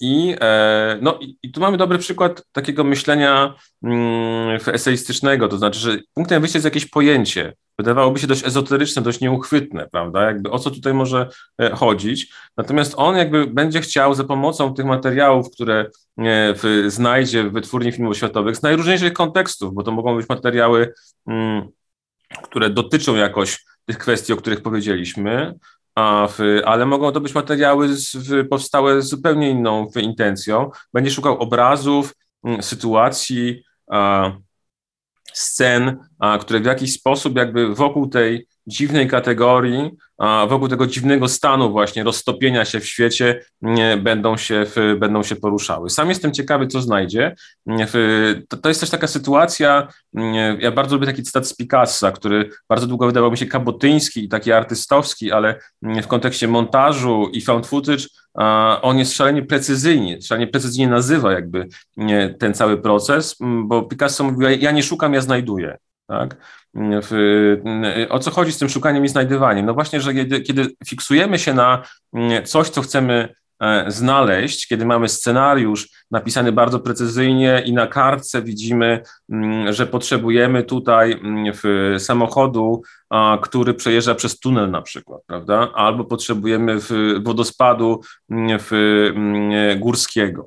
[0.00, 5.98] I, e, no, i tu mamy dobry przykład takiego myślenia mm, eseistycznego, to znaczy, że
[6.14, 10.22] punktem wyjścia jest jakieś pojęcie, wydawałoby się dość ezoteryczne, dość nieuchwytne, prawda?
[10.22, 12.32] Jakby o co tutaj może e, chodzić.
[12.56, 15.88] Natomiast on jakby będzie chciał za pomocą tych materiałów, które e,
[16.54, 20.94] w, znajdzie w wytwórni filmów światowych z najróżniejszych kontekstów, bo to mogą być materiały,
[21.26, 21.68] mm,
[22.42, 25.54] które dotyczą jakoś tych kwestii, o których powiedzieliśmy,
[26.28, 30.70] w, ale mogą to być materiały z, w, powstałe z zupełnie inną intencją.
[30.92, 34.32] Będzie szukał obrazów, mm, sytuacji, a,
[35.38, 35.96] scen,
[36.40, 42.04] które w jakiś sposób jakby wokół tej dziwnej kategorii, a wokół tego dziwnego stanu właśnie
[42.04, 43.40] roztopienia się w świecie
[44.02, 44.66] będą się,
[44.98, 45.90] będą się poruszały.
[45.90, 47.34] Sam jestem ciekawy, co znajdzie.
[48.48, 49.88] To, to jest też taka sytuacja,
[50.58, 54.28] ja bardzo lubię taki cytat z Picassa, który bardzo długo wydawał mi się kabotyński i
[54.28, 58.04] taki artystowski, ale w kontekście montażu i found footage
[58.82, 61.68] on jest szalenie precyzyjny, szalenie precyzyjnie nazywa jakby
[62.38, 65.78] ten cały proces, bo Picasso mówił, ja nie szukam, ja znajduję.
[66.06, 66.36] Tak?
[67.02, 67.56] W,
[68.10, 69.66] o co chodzi z tym szukaniem i znajdywaniem?
[69.66, 71.82] No właśnie, że kiedy, kiedy fiksujemy się na
[72.44, 79.02] coś, co chcemy e, znaleźć, kiedy mamy scenariusz napisany bardzo precyzyjnie i na kartce widzimy,
[79.32, 81.52] mm, że potrzebujemy tutaj mm,
[81.98, 82.82] samochodu,
[83.42, 85.72] który przejeżdża przez tunel na przykład, prawda?
[85.74, 86.78] Albo potrzebujemy
[87.22, 88.58] wodospadu mm,
[89.78, 90.46] górskiego.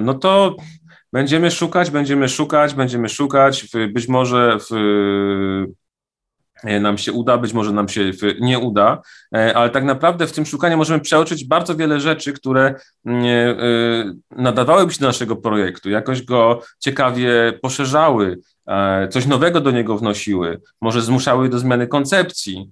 [0.00, 0.56] No to
[1.12, 3.66] Będziemy szukać, będziemy szukać, będziemy szukać.
[3.92, 4.74] Być może w,
[6.64, 9.02] E, nam się uda, być może nam się nie uda,
[9.34, 12.74] e, ale tak naprawdę w tym szukaniu możemy przeoczyć bardzo wiele rzeczy, które
[13.06, 18.38] mm, e, nadawałyby się do naszego projektu, jakoś go ciekawie poszerzały,
[19.10, 22.70] coś nowego do niego wnosiły, może zmuszały do zmiany koncepcji,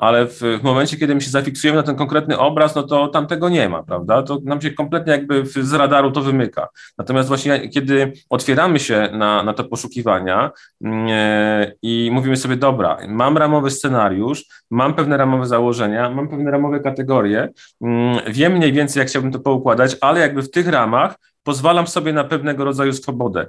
[0.00, 3.26] ale w, w, momencie, kiedy my się zafiksujemy na ten konkretny obraz, no to tam
[3.26, 4.22] tego nie ma, prawda?
[4.22, 6.68] To nam się kompletnie jakby z radaru to wymyka.
[6.98, 10.50] Natomiast właśnie kiedy otwieramy się na, na te poszukiwania
[10.84, 16.80] e, i mówimy sobie, dobra, mam ramowy scenariusz, mam pewne ramowe założenia, mam pewne ramowe
[16.80, 17.48] kategorie,
[17.80, 22.12] mm, wiem mniej więcej, jak chciałbym to poukładać, ale jakby w tych ramach pozwalam sobie
[22.12, 23.46] na pewnego rodzaju swobodę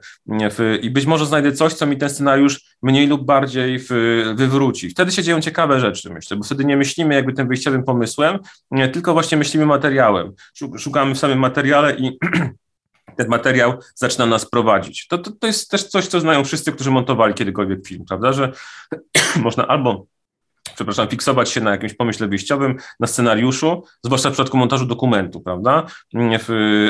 [0.82, 3.80] i być może znajdę coś, co mi ten scenariusz mniej lub bardziej
[4.36, 4.90] wywróci.
[4.90, 8.40] Wtedy się dzieją ciekawe rzeczy, myślę, bo wtedy nie myślimy jakby tym wyjściowym pomysłem,
[8.94, 10.34] tylko właśnie myślimy materiałem.
[10.78, 12.18] Szukamy w samym materiale i
[13.18, 15.08] ten materiał zaczyna nas prowadzić.
[15.08, 18.52] To, to, to jest też coś, co znają wszyscy, którzy montowali kiedykolwiek film, prawda, że
[19.36, 20.06] można albo
[20.76, 25.86] przepraszam, fiksować się na jakimś pomyśle wyjściowym, na scenariuszu, zwłaszcza w przypadku montażu dokumentu, prawda?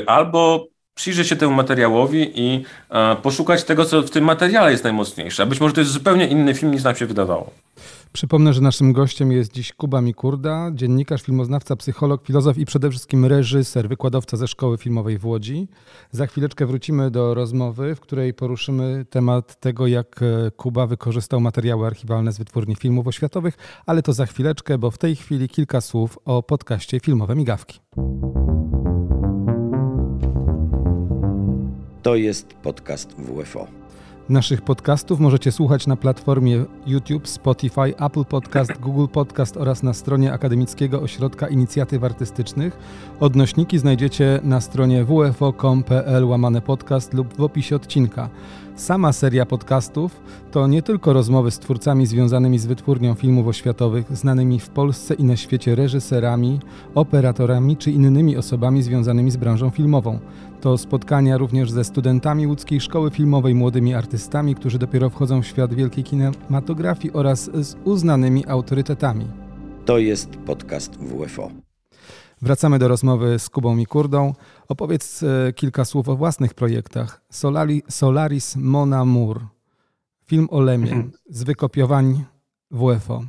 [0.07, 5.43] Albo przyjrzeć się temu materiałowi i e, poszukać tego, co w tym materiale jest najmocniejsze.
[5.43, 7.51] A być może to jest zupełnie inny film, niż nam się wydawało.
[8.13, 13.25] Przypomnę, że naszym gościem jest dziś Kuba Mikurda, dziennikarz, filmoznawca, psycholog, filozof i przede wszystkim
[13.25, 15.67] reżyser, wykładowca ze Szkoły Filmowej w Łodzi.
[16.12, 21.88] Za chwileczkę wrócimy do rozmowy, w której poruszymy temat tego, jak e, Kuba wykorzystał materiały
[21.88, 26.19] archiwalne z wytwórni filmów oświatowych, ale to za chwileczkę, bo w tej chwili kilka słów
[26.25, 27.79] o podcaście Filmowe Migawki.
[32.05, 33.67] To jest podcast WFO.
[34.29, 40.33] Naszych podcastów możecie słuchać na platformie YouTube, Spotify, Apple Podcast, Google Podcast oraz na stronie
[40.33, 42.77] Akademickiego Ośrodka Inicjatyw Artystycznych.
[43.19, 48.29] Odnośniki znajdziecie na stronie wfo.com.pl łamane podcast lub w opisie odcinka.
[48.75, 54.59] Sama seria podcastów to nie tylko rozmowy z twórcami związanymi z wytwórnią filmów oświatowych, znanymi
[54.59, 56.59] w Polsce i na świecie reżyserami,
[56.95, 60.19] operatorami czy innymi osobami związanymi z branżą filmową.
[60.61, 65.73] To spotkania również ze studentami łódzkiej szkoły filmowej, młodymi artystami, którzy dopiero wchodzą w świat
[65.73, 69.27] wielkiej kinematografii oraz z uznanymi autorytetami.
[69.85, 71.64] To jest podcast WFO.
[72.45, 74.34] Wracamy do rozmowy z Kubą Mikurdą.
[74.67, 77.21] Opowiedz e, kilka słów o własnych projektach.
[77.29, 79.41] Solari, Solaris Mona Mur,
[80.25, 81.12] film o Lemie mhm.
[81.29, 82.23] z wykopiowań
[82.71, 83.23] WFO.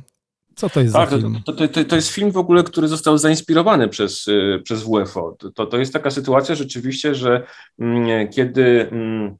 [0.55, 1.41] Co to jest tak, za film?
[1.45, 5.37] To, to, to, to, jest film w ogóle, który został zainspirowany przez, e, przez WFO.
[5.55, 7.47] To, to jest taka sytuacja rzeczywiście, że
[7.79, 9.35] mm, kiedy mm,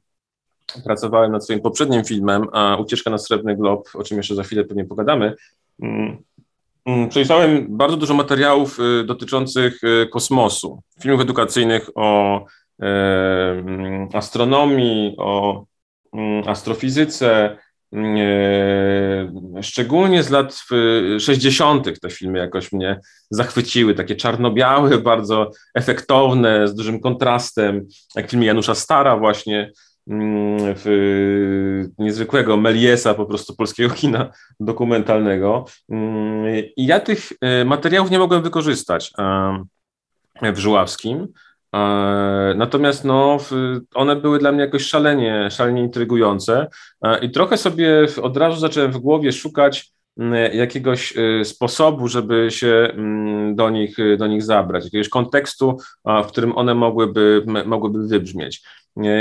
[0.84, 4.64] pracowałem nad swoim poprzednim filmem, a Ucieczka na Srebrny Glob, o czym jeszcze za chwilę
[4.64, 5.34] pewnie pogadamy,
[5.82, 6.24] mm, Mm,
[7.08, 12.38] przejrzałem bardzo dużo materiałów y, dotyczących y, kosmosu, filmów edukacyjnych o
[12.82, 12.86] e,
[13.50, 15.64] mm, astronomii, o
[16.12, 17.58] mm, astrofizyce,
[17.94, 20.62] e, szczególnie z lat
[21.18, 22.00] 60.
[22.00, 28.74] te filmy jakoś mnie zachwyciły, takie czarno-białe, bardzo efektowne, z dużym kontrastem, jak film Janusza
[28.74, 29.72] Stara właśnie, Mm,
[30.76, 35.64] w niezwykłego Meliesa, po prostu polskiego kina dokumentalnego.
[35.88, 39.12] Mm, I ja tych e, materiałów nie mogłem wykorzystać
[40.42, 41.28] w Żuławskim.
[42.56, 43.38] Natomiast no,
[43.94, 46.66] one były dla mnie jakoś szalenie, szalenie intrygujące
[47.22, 52.92] i trochę sobie od razu zacząłem w głowie szukać mm, jakiegoś e, sposobu, żeby się
[53.54, 58.62] do nich, do nich zabrać, jakiegoś kontekstu, w którym one mogłyby, mogłyby wybrzmieć.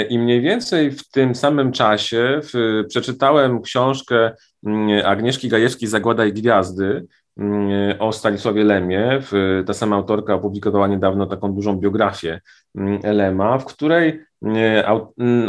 [0.09, 4.31] I mniej więcej w tym samym czasie w, przeczytałem książkę
[4.65, 7.05] mm, Agnieszki Gajewskiej Zagłada i Gwiazdy
[7.37, 9.21] mm, o Stanisławie Lemie.
[9.65, 12.41] Ta sama autorka opublikowała niedawno taką dużą biografię
[12.75, 14.19] mm, Lema, w której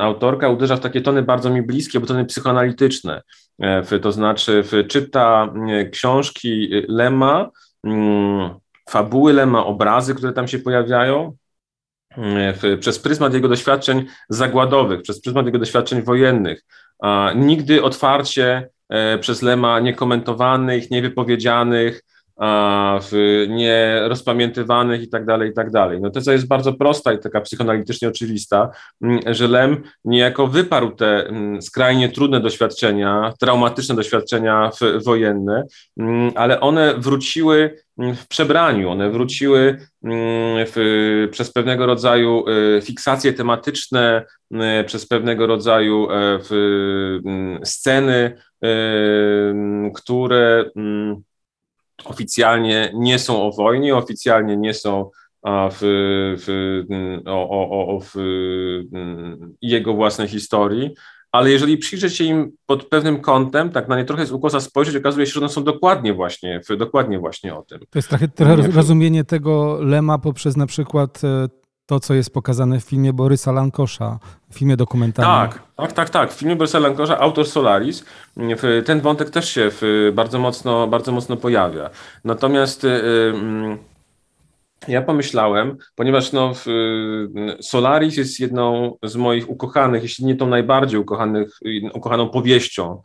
[0.00, 3.22] autorka uderza w takie tony bardzo mi bliskie, bo tony psychoanalityczne.
[3.62, 5.54] E, to znaczy czyta
[5.92, 7.50] książki Lema,
[8.90, 11.36] fabuły Lema, obrazy, które tam się pojawiają,
[12.54, 16.64] w, przez pryzmat jego doświadczeń zagładowych, przez pryzmat jego doświadczeń wojennych.
[17.02, 22.02] A, nigdy otwarcie e, przez Lema niekomentowanych, niewypowiedzianych,
[23.48, 26.00] nie rozpamiętywanych i tak dalej, i tak dalej.
[26.00, 28.70] No teza jest bardzo prosta i taka psychoanalitycznie oczywista,
[29.26, 34.70] że Lem niejako wyparł te skrajnie trudne doświadczenia, traumatyczne doświadczenia
[35.04, 35.64] wojenne,
[35.96, 39.78] mm, ale one wróciły w przebraniu, one wróciły
[40.66, 47.20] w, przez pewnego rodzaju e, fiksacje tematyczne, e, przez pewnego rodzaju e, w,
[47.64, 48.42] sceny,
[49.94, 50.70] które
[52.04, 55.10] oficjalnie nie są o wojnie, oficjalnie nie są
[55.46, 55.78] w,
[56.38, 56.84] w,
[57.26, 58.14] o, o, o w
[59.62, 60.94] jego własnej historii,
[61.32, 64.96] ale jeżeli przyjrzeć się im pod pewnym kątem, tak na nie trochę z ukosa spojrzeć,
[64.96, 67.78] okazuje się, że one są dokładnie właśnie, dokładnie właśnie o tym.
[67.78, 71.48] To jest trochę, trochę rozumienie tego lema poprzez na przykład e,
[71.88, 74.18] to, co jest pokazane w filmie Borysa Lankosza,
[74.50, 75.50] w filmie dokumentalnym.
[75.50, 76.32] Tak, tak, tak, tak.
[76.32, 78.04] W filmie Borysa Lankosza, autor Solaris,
[78.84, 79.70] ten wątek też się
[80.12, 81.90] bardzo mocno, bardzo mocno pojawia.
[82.24, 83.78] Natomiast y, y,
[84.88, 86.52] ja pomyślałem, ponieważ no,
[87.60, 91.58] Solaris jest jedną z moich ukochanych, jeśli nie tą najbardziej ukochanych,
[91.94, 93.02] ukochaną powieścią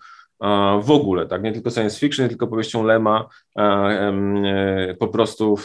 [0.82, 5.56] w ogóle, tak, nie tylko science fiction, nie tylko powieścią Lema, e, po prostu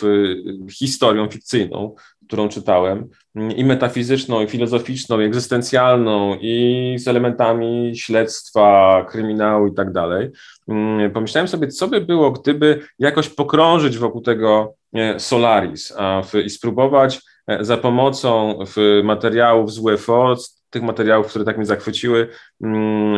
[0.73, 1.95] historią fikcyjną,
[2.27, 3.09] którą czytałem,
[3.57, 10.31] i metafizyczną, i filozoficzną, i egzystencjalną, i z elementami śledztwa, kryminału i tak dalej.
[10.69, 14.75] Mm, pomyślałem sobie, co by było, gdyby jakoś pokrążyć wokół tego
[15.19, 18.59] Solaris a w, i spróbować e, za pomocą
[19.05, 20.37] materiałów z UFO,
[20.71, 22.29] tych materiałów, które tak mnie zachwyciły,
[22.63, 23.17] mm,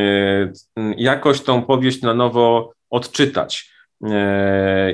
[0.76, 3.70] e, jakoś tą powieść na nowo odczytać.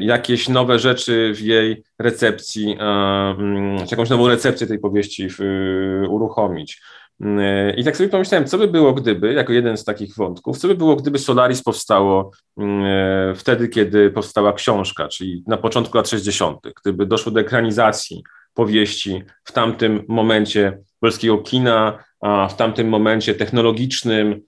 [0.00, 5.28] Jakieś nowe rzeczy w jej recepcji, mm, jakąś nową recepcję tej powieści
[6.08, 6.82] uruchomić.
[7.76, 10.74] I tak sobie pomyślałem, co by było gdyby, jako jeden z takich wątków, co by
[10.74, 17.06] było gdyby Solaris powstało mm, wtedy, kiedy powstała książka, czyli na początku lat 60., gdyby
[17.06, 18.22] doszło do ekranizacji
[18.54, 22.04] powieści w tamtym momencie polskiego kina,
[22.50, 24.40] w tamtym momencie technologicznym,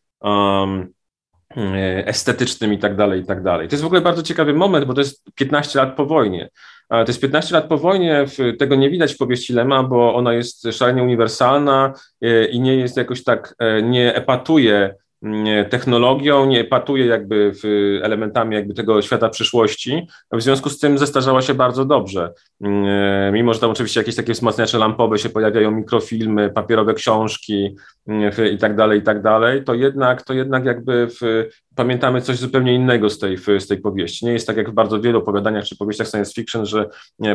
[2.05, 3.69] estetycznym i tak dalej, i tak dalej.
[3.69, 6.51] To jest w ogóle bardzo ciekawy moment, bo to jest 15 lat po wojnie.
[6.89, 8.25] To jest 15 lat po wojnie,
[8.59, 12.97] tego nie widać w powieści Lema, bo ona jest szalenie uniwersalna e, i nie jest
[12.97, 14.95] jakoś tak, e, nie epatuje
[15.71, 17.53] technologią, nie epatuje jakby
[18.03, 20.07] elementami jakby tego świata przyszłości.
[20.33, 22.33] W związku z tym zestarzała się bardzo dobrze.
[22.65, 27.77] E, mimo, że tam oczywiście jakieś takie wzmacniacze lampowe się pojawiają, mikrofilmy, papierowe książki
[28.53, 32.75] i tak dalej, i tak dalej, to jednak, to jednak jakby w, pamiętamy coś zupełnie
[32.75, 34.27] innego z tej, z tej powieści.
[34.27, 36.88] Nie jest tak jak w bardzo wielu opowiadaniach czy powieściach science fiction, że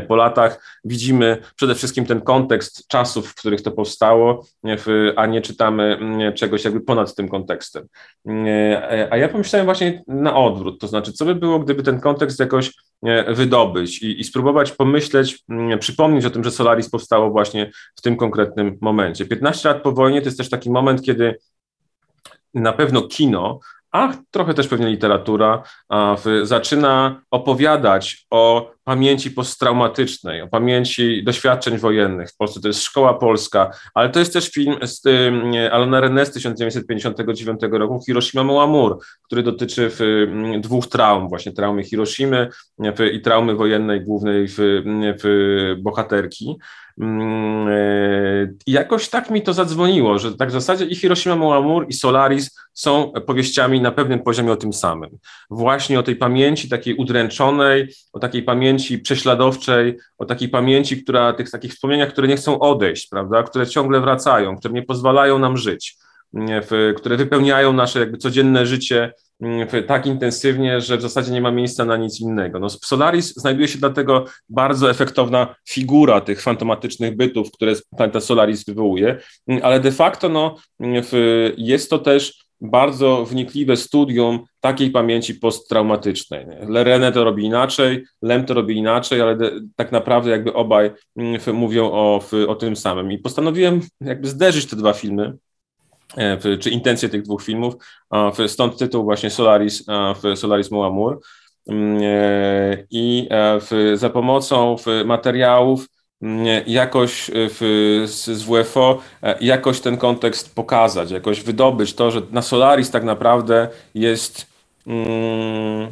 [0.07, 4.45] po latach widzimy przede wszystkim ten kontekst czasów, w których to powstało,
[5.15, 5.99] a nie czytamy
[6.35, 7.87] czegoś jakby ponad tym kontekstem.
[9.09, 12.71] A ja pomyślałem właśnie na odwrót, to znaczy, co by było, gdyby ten kontekst jakoś
[13.27, 15.43] wydobyć i, i spróbować pomyśleć,
[15.79, 19.25] przypomnieć o tym, że Solaris powstało właśnie w tym konkretnym momencie.
[19.25, 21.35] 15 lat po wojnie to jest też taki moment, kiedy
[22.53, 23.59] na pewno kino
[23.93, 25.63] a trochę też pewnie literatura,
[26.43, 32.29] zaczyna opowiadać o pamięci posttraumatycznej, o pamięci doświadczeń wojennych.
[32.29, 35.01] W Polsce to jest Szkoła Polska, ale to jest też film z
[35.71, 39.91] Alana René z 1959 roku, Hiroshima Moamur, który dotyczy
[40.59, 42.49] dwóch traum, właśnie traumy Hiroshimy
[43.13, 44.55] i traumy wojennej głównej w,
[45.23, 46.55] w bohaterki.
[47.01, 51.85] Mm, e, I jakoś tak mi to zadzwoniło, że tak w zasadzie i Hiroshima Moamur
[51.89, 55.09] i Solaris są powieściami na pewnym poziomie o tym samym.
[55.49, 61.51] Właśnie o tej pamięci takiej udręczonej, o takiej pamięci prześladowczej, o takiej pamięci, która, tych
[61.51, 65.97] takich wspomnieniach, które nie chcą odejść, prawda, które ciągle wracają, które nie pozwalają nam żyć,
[66.97, 69.13] które wypełniają nasze jakby codzienne życie
[69.87, 72.59] tak intensywnie, że w zasadzie nie ma miejsca na nic innego.
[72.59, 78.65] No, w Solaris znajduje się dlatego bardzo efektowna figura tych fantomatycznych bytów, które planeta Solaris
[78.65, 81.03] wywołuje, mm, ale de facto no, mm,
[81.57, 86.45] jest to też bardzo wnikliwe studium takiej pamięci posttraumatycznej.
[86.67, 90.91] Lerene to robi inaczej, Lem to robi inaczej, ale de, tak naprawdę jakby obaj
[91.53, 93.11] mówią o, o tym samym.
[93.11, 95.33] I postanowiłem jakby zderzyć te dwa filmy,
[96.59, 97.73] czy intencje tych dwóch filmów.
[98.47, 99.85] Stąd tytuł właśnie Solaris,
[100.23, 101.19] w Solaris Moamur.
[101.67, 105.87] Mm, e, I e, za pomocą materiałów
[106.21, 107.31] mm, jakoś
[108.05, 109.01] z WFO,
[109.41, 114.47] jakoś ten kontekst pokazać, jakoś wydobyć to, że na Solaris tak naprawdę jest
[114.87, 115.91] mm,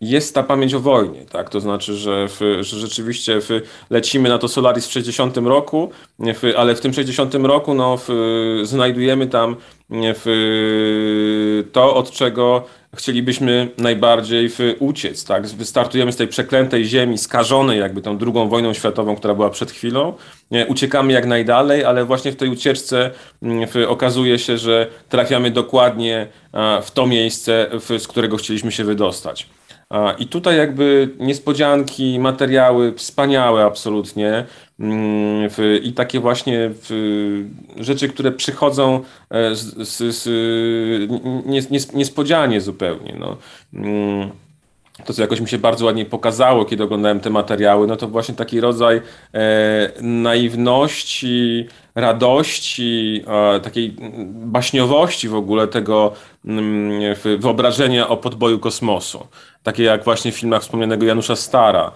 [0.00, 1.50] jest ta pamięć o wojnie, tak?
[1.50, 3.48] To znaczy, że, w, że rzeczywiście w,
[3.90, 7.98] lecimy na to Solaris w 60 roku, w, ale w tym 60 roku no,
[8.62, 9.56] znajdujemy tam
[11.72, 12.64] to, od czego
[12.96, 15.46] chcielibyśmy najbardziej uciec, tak?
[15.46, 20.14] Wystartujemy z tej przeklętej ziemi, skażonej jakby tą drugą wojną światową, która była przed chwilą,
[20.68, 23.10] uciekamy jak najdalej, ale właśnie w tej ucieczce
[23.88, 26.26] okazuje się, że trafiamy dokładnie
[26.82, 27.66] w to miejsce,
[27.98, 29.57] z którego chcieliśmy się wydostać.
[30.18, 34.44] I tutaj jakby niespodzianki, materiały wspaniałe absolutnie
[34.80, 35.50] mm,
[35.82, 36.70] i takie właśnie
[37.76, 40.24] rzeczy, które przychodzą e, z, z,
[41.78, 43.16] z niespodzianie zupełnie.
[43.18, 43.36] No.
[43.74, 44.30] Mm,
[45.04, 48.34] to, co jakoś mi się bardzo ładnie pokazało, kiedy oglądałem te materiały, no to właśnie
[48.34, 49.00] taki rodzaj
[49.34, 51.68] e, naiwności,
[52.00, 53.24] radości,
[53.56, 53.96] e, takiej
[54.28, 56.12] baśniowości w ogóle tego
[56.44, 59.26] mm, wyobrażenia o podboju kosmosu.
[59.62, 61.92] Takie jak właśnie w filmach wspomnianego Janusza Stara,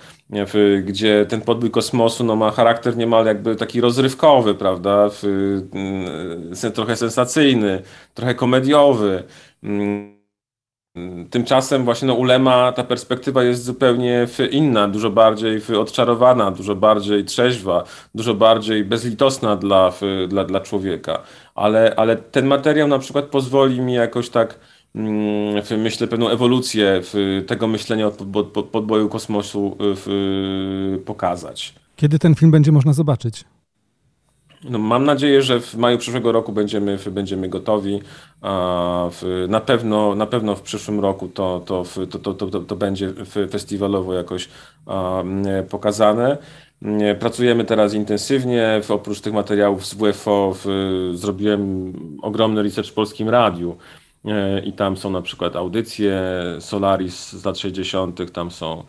[0.85, 5.11] gdzie ten podbój kosmosu no, ma charakter niemal jakby taki rozrywkowy, prawda,
[5.73, 7.83] mm, trochę sensacyjny,
[8.15, 9.23] trochę komediowy.
[11.31, 17.85] Tymczasem właśnie no, ulema ta perspektywa jest zupełnie inna, dużo bardziej odczarowana, dużo bardziej trzeźwa,
[18.15, 19.93] dużo bardziej bezlitosna dla,
[20.29, 21.23] dla, dla człowieka.
[21.55, 24.59] Ale, ale ten materiał na przykład pozwoli mi jakoś tak,
[24.95, 27.01] mm, myślę, pewną ewolucję
[27.47, 28.11] tego myślenia o
[28.73, 29.77] podboju kosmosu
[31.05, 31.75] pokazać.
[31.97, 33.45] Kiedy ten film będzie można zobaczyć?
[34.65, 38.01] No, mam nadzieję, że w maju przyszłego roku będziemy, będziemy gotowi.
[39.49, 43.13] Na, pewno, na pewno w przyszłym roku to, to, to, to, to, to będzie
[43.51, 44.49] festiwalowo jakoś
[45.71, 46.39] pokazane.
[47.19, 48.81] Pracujemy teraz intensywnie.
[48.89, 50.55] Oprócz tych materiałów z WFO
[51.15, 51.93] zrobiłem
[52.23, 53.77] ogromny research w Polskim Radiu.
[54.25, 56.23] E, I tam są na przykład audycje
[56.61, 58.85] Solaris z lat 60., tam są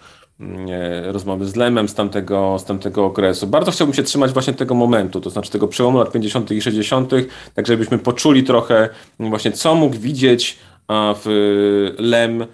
[1.04, 3.48] rozmowy z Lemem z tamtego, z tamtego okresu.
[3.48, 6.52] Bardzo chciałbym się trzymać właśnie tego momentu, to znaczy tego przełomu lat 50.
[6.52, 7.12] i 60.,
[7.54, 8.89] tak żebyśmy poczuli trochę
[9.20, 10.58] właśnie, co mógł widzieć
[10.89, 12.46] w Lem,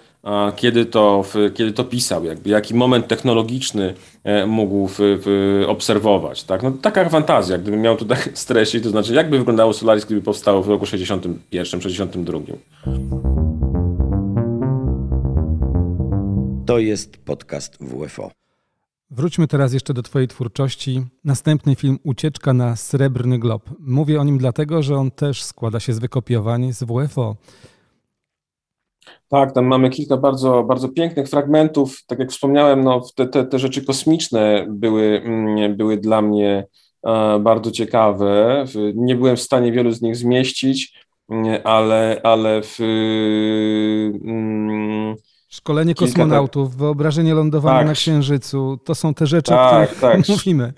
[0.56, 1.24] kiedy to,
[1.54, 6.44] kiedy to pisał, jakby, jaki moment technologiczny e, mógł w, w obserwować.
[6.44, 6.62] Tak?
[6.62, 10.68] No, taka fantazja, gdybym miał tutaj streścić, to znaczy jakby wyglądało Solaris, gdyby powstało w
[10.68, 11.80] roku 61,
[16.70, 18.30] To jest podcast WFO.
[19.10, 21.02] Wróćmy teraz jeszcze do Twojej twórczości.
[21.24, 23.70] Następny film Ucieczka na Srebrny Glob.
[23.78, 27.36] Mówię o nim dlatego, że on też składa się z wykopiowań z WFO.
[29.28, 32.04] Tak, tam mamy kilka bardzo, bardzo pięknych fragmentów.
[32.06, 36.66] Tak jak wspomniałem, no, te, te, te rzeczy kosmiczne były, mm, były dla mnie
[37.06, 38.64] e, bardzo ciekawe.
[38.94, 42.80] Nie byłem w stanie wielu z nich zmieścić, mm, ale, ale w,
[44.24, 45.16] mm,
[45.50, 46.78] Szkolenie tak- kosmonautów, tak...
[46.78, 47.86] wyobrażenie lądowania tak.
[47.86, 50.28] na Księżycu, to są te rzeczy, tak, o których tak.
[50.36, 50.72] mówimy.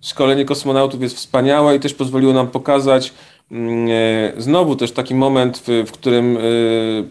[0.00, 3.12] Szkolenie kosmonautów jest wspaniałe i też pozwoliło nam pokazać
[3.50, 3.88] mm,
[4.36, 6.40] e, znowu też taki moment, w, którym e,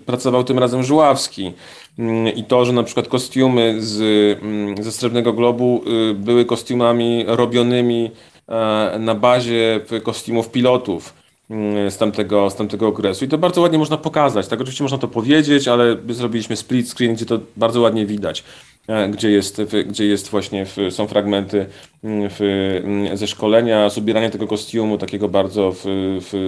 [0.06, 1.54] pracował tym razem Żuławski
[2.00, 4.02] mm, i to, że na przykład kostiumy z,
[4.44, 5.82] mm, ze Srebrnego Globu
[6.12, 8.12] e, były kostiumami robionymi
[9.00, 11.14] na bazie kostiumów pilotów
[11.90, 13.26] z tamtego, z tamtego okresu.
[13.26, 14.48] I to bardzo ładnie można pokazać.
[14.48, 18.44] Tak, oczywiście można to powiedzieć, ale zrobiliśmy split screen, gdzie to bardzo ładnie widać,
[18.88, 21.66] e, gdzie jest, gdzie jest właśnie, są fragmenty
[22.04, 22.30] mm,
[22.84, 25.74] mm, ze szkolenia, z ubierania tego kostiumu, takiego bardzo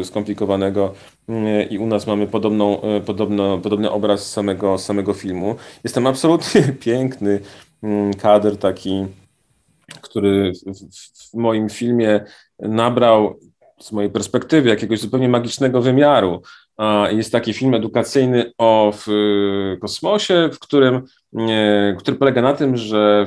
[0.04, 0.93] skomplikowanego.
[1.30, 5.56] Mm, I u nas mamy podobną, e, podobno, podobny obraz samego, samego filmu.
[5.84, 7.39] Jest tam absolutnie piękny
[8.18, 9.06] kadr taki,
[10.02, 10.52] który
[11.32, 12.26] w moim filmie
[12.60, 13.39] nabrał
[13.82, 16.41] z mojej perspektywy jakiegoś zupełnie magicznego wymiaru.
[17.09, 19.07] Jest taki film edukacyjny o w
[19.82, 21.01] kosmosie, w którym,
[21.97, 23.25] który polega na tym, że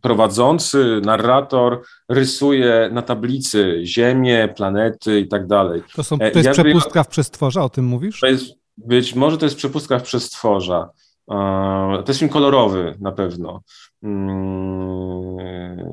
[0.00, 5.82] prowadzący, narrator rysuje na tablicy Ziemię, planety i tak dalej.
[5.96, 8.22] To, są, to jest ja przepustka w przestworza, o tym mówisz?
[8.22, 8.44] Jest,
[8.76, 10.90] być może to jest przepustka w przestworza.
[11.28, 13.62] To jest film kolorowy na pewno.
[14.02, 15.36] Mm,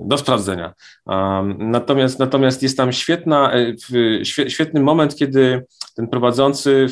[0.07, 0.73] do sprawdzenia.
[1.57, 3.75] Natomiast, natomiast jest tam świetna, e,
[4.49, 6.87] świetny moment, kiedy ten prowadzący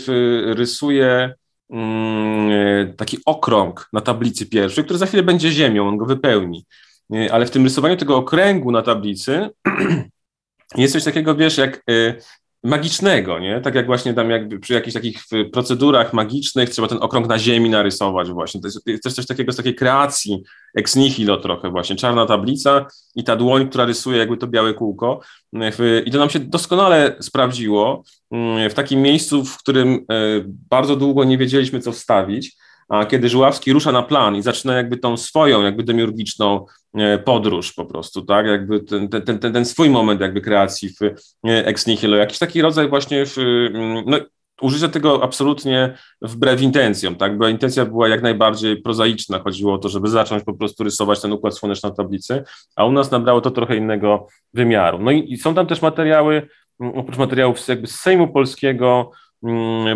[0.45, 1.33] rysuje
[1.69, 6.65] mm, taki okrąg na tablicy pierwszej, który za chwilę będzie ziemią, on go wypełni.
[7.13, 9.49] E, ale w tym rysowaniu tego okręgu na tablicy
[10.75, 12.15] jest coś takiego, wiesz, jak e,
[12.63, 13.61] magicznego, nie?
[13.61, 17.69] Tak jak właśnie tam jakby przy jakichś takich procedurach magicznych trzeba ten okrąg na ziemi
[17.69, 18.61] narysować właśnie.
[18.61, 20.43] To jest też coś takiego z takiej kreacji
[20.75, 21.95] ex nihilo trochę właśnie.
[21.95, 22.85] Czarna tablica
[23.15, 25.21] i ta dłoń, która rysuje jakby to białe kółko.
[26.05, 29.99] I to nam się doskonale sprawdziło mm, w takim miejscu, w którym e,
[30.69, 32.55] bardzo długo nie wiedzieliśmy, co wstawić
[32.89, 37.73] a kiedy Żuławski rusza na plan i zaczyna jakby tą swoją, jakby demiurgiczną e, podróż
[37.73, 41.87] po prostu, tak, jakby ten, ten, ten, ten swój moment jakby kreacji w e, Ex
[41.87, 43.35] Nihilo, jakiś taki rodzaj właśnie, w,
[44.05, 44.17] no,
[44.61, 49.89] użycie tego absolutnie wbrew intencjom, tak, bo intencja była jak najbardziej prozaiczna, chodziło o to,
[49.89, 52.43] żeby zacząć po prostu rysować ten układ słoneczny na tablicy,
[52.75, 54.99] a u nas nabrało to trochę innego wymiaru.
[54.99, 56.47] No i, i są tam też materiały,
[56.79, 59.11] oprócz materiałów jakby z Sejmu Polskiego,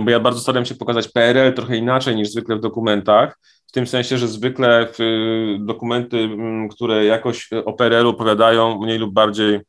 [0.06, 3.88] bo ja bardzo staram się pokazać PRL trochę inaczej niż zwykle w dokumentach, w tym
[3.88, 4.88] sensie, że zwykle
[5.60, 9.60] dokumenty, mm, które jakoś o PRL opowiadają mniej lub bardziej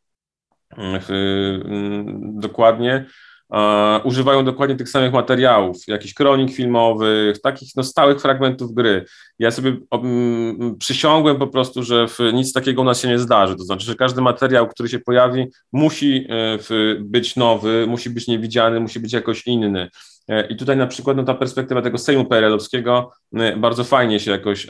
[0.77, 1.01] mm,
[2.41, 3.07] dokładnie,
[4.05, 9.05] używają dokładnie tych samych materiałów, jakichś kronik filmowych, takich no, stałych fragmentów gry.
[9.39, 13.57] Ja sobie um, przysiągłem po prostu, że nic takiego u nas się nie zdarzy.
[13.57, 16.59] To znaczy, że każdy materiał, który się pojawi, musi e,
[17.01, 19.91] być nowy, musi być niewidziany, musi być jakoś inny.
[20.29, 24.31] E, I tutaj na przykład no, ta perspektywa tego Sejmu PRL-owskiego e, bardzo fajnie się
[24.31, 24.67] jakoś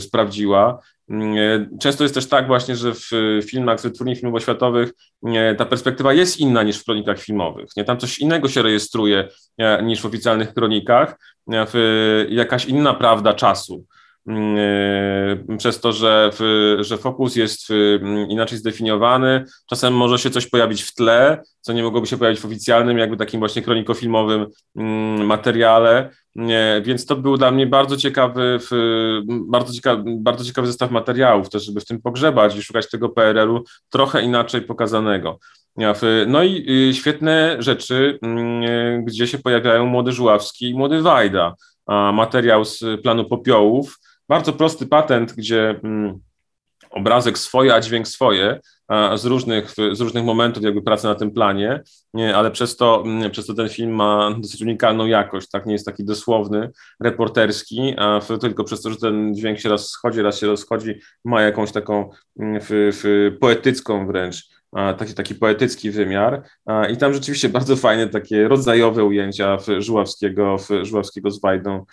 [0.00, 0.78] sprawdziła.
[1.10, 3.10] Mm, często jest też tak właśnie, że w
[3.50, 4.92] filmach, w wytwórni filmów oświatowych
[5.58, 7.70] ta perspektywa jest inna niż w kronikach filmowych.
[7.76, 7.84] Nie?
[7.84, 9.28] Tam coś innego się rejestruje
[9.82, 11.18] niż w oficjalnych kronikach,
[12.28, 13.84] jakaś inna prawda czasu.
[14.26, 14.56] Mm,
[15.52, 19.44] e, przez to, że, w, że fokus jest mm, inaczej zdefiniowany.
[19.70, 23.16] Czasem może się coś pojawić w tle, co nie mogłoby się pojawić w oficjalnym, jakby
[23.16, 24.46] takim właśnie kronikofilmowym
[24.76, 26.10] mm, materiale.
[26.82, 28.58] Więc to był dla mnie bardzo ciekawy,
[29.48, 33.64] bardzo ciekawy, bardzo ciekawy zestaw materiałów, też żeby w tym pogrzebać i szukać tego PRL-u
[33.90, 35.38] trochę inaczej pokazanego.
[36.26, 38.18] No i y, świetne rzeczy,
[39.02, 41.54] gdzie się pojawiają młody Żuławski i młody Wajda.
[42.12, 43.98] Materiał z planu popiołów,
[44.28, 46.20] bardzo prosty patent, gdzie mm,
[46.90, 48.60] obrazek swoje, a dźwięk swoje,
[49.14, 51.82] z różnych, z różnych momentów jakby pracy na tym planie,
[52.14, 55.72] nie, ale przez to, mm, przez to ten film ma dosyć unikalną jakość, tak, nie
[55.72, 56.70] jest taki dosłowny,
[57.00, 60.94] reporterski, a tylko przez to, że ten dźwięk się raz schodzi, raz się rozchodzi,
[61.24, 62.10] ma jakąś taką
[62.40, 64.53] mm, w, w poetycką wręcz
[64.98, 66.42] taki, taki poetycki wymiar
[66.92, 71.84] i tam rzeczywiście bardzo fajne takie rodzajowe ujęcia Żuławskiego, Żuławskiego z Wajdą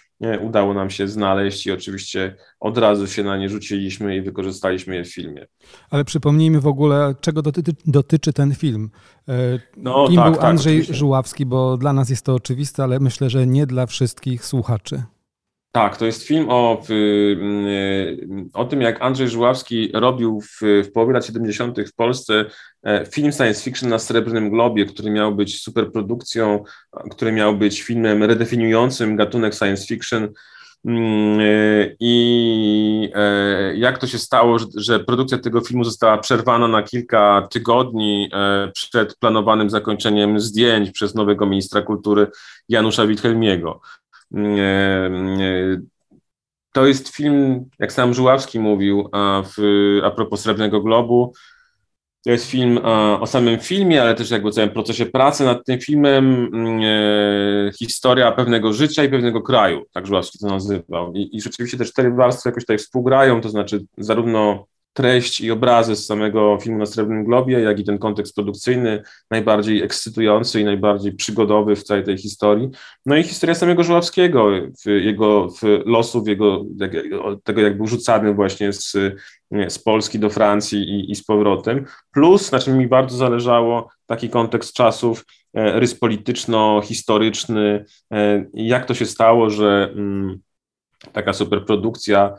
[0.41, 5.03] udało nam się znaleźć i oczywiście od razu się na nie rzuciliśmy i wykorzystaliśmy je
[5.03, 5.47] w filmie.
[5.89, 8.89] Ale przypomnijmy w ogóle, czego dotyczy, dotyczy ten film.
[9.29, 9.33] E,
[9.77, 12.99] no, Kim tak, był tak, Andrzej tak, Żuławski, bo dla nas jest to oczywiste, ale
[12.99, 15.03] myślę, że nie dla wszystkich słuchaczy.
[15.71, 21.13] Tak, to jest film o, mm, o tym, jak Andrzej Żuławski robił w, w połowie
[21.13, 21.77] lat 70.
[21.87, 22.45] w Polsce
[22.83, 26.63] e, film science fiction na Srebrnym Globie, który miał być superprodukcją,
[27.11, 30.29] który miał być filmem redefiniującym gatunek science fiction.
[30.85, 36.83] Mm, e, I e, jak to się stało, że, produkcja tego filmu została przerwana na
[36.83, 38.31] kilka tygodni
[38.73, 42.27] przed planowanym zakończeniem zdjęć przez nowego ministra kultury
[42.69, 43.81] Janusza Wilhelmiego.
[46.73, 49.61] To jest film, jak sam Żuławski mówił, a, w,
[50.03, 51.33] a propos Srebrnego Globu,
[52.23, 52.79] to jest film
[53.19, 56.51] o samym filmie, ale też jakby o całym procesie pracy nad tym filmem,
[56.83, 61.13] e, historia pewnego życia i pewnego kraju, tak Żuławski to nazywał.
[61.13, 65.95] I, I rzeczywiście te cztery warstwy jakoś tutaj współgrają, to znaczy zarówno treść i obrazy
[65.95, 71.13] z samego filmu na Srebrnym Globie, jak i ten kontekst produkcyjny, najbardziej ekscytujący i najbardziej
[71.13, 72.69] przygodowy w całej tej historii.
[73.05, 74.49] No i historia samego Żuławskiego,
[74.85, 75.47] jego
[75.85, 76.65] losów, jego,
[77.43, 78.97] tego jak był rzucany właśnie z,
[79.67, 84.29] z Polski do Francji i, i z powrotem, plus, na czym mi bardzo zależało, taki
[84.29, 90.39] kontekst czasów, e, rys polityczno-historyczny, e, jak to się stało, że mm,
[91.13, 92.35] taka superprodukcja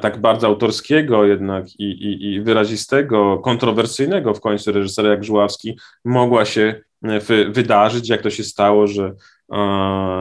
[0.00, 6.44] tak bardzo autorskiego jednak i, i, i wyrazistego, kontrowersyjnego w końcu reżysera jak Żuławski mogła
[6.44, 7.20] się e,
[7.50, 9.14] wydarzyć, jak to się stało, że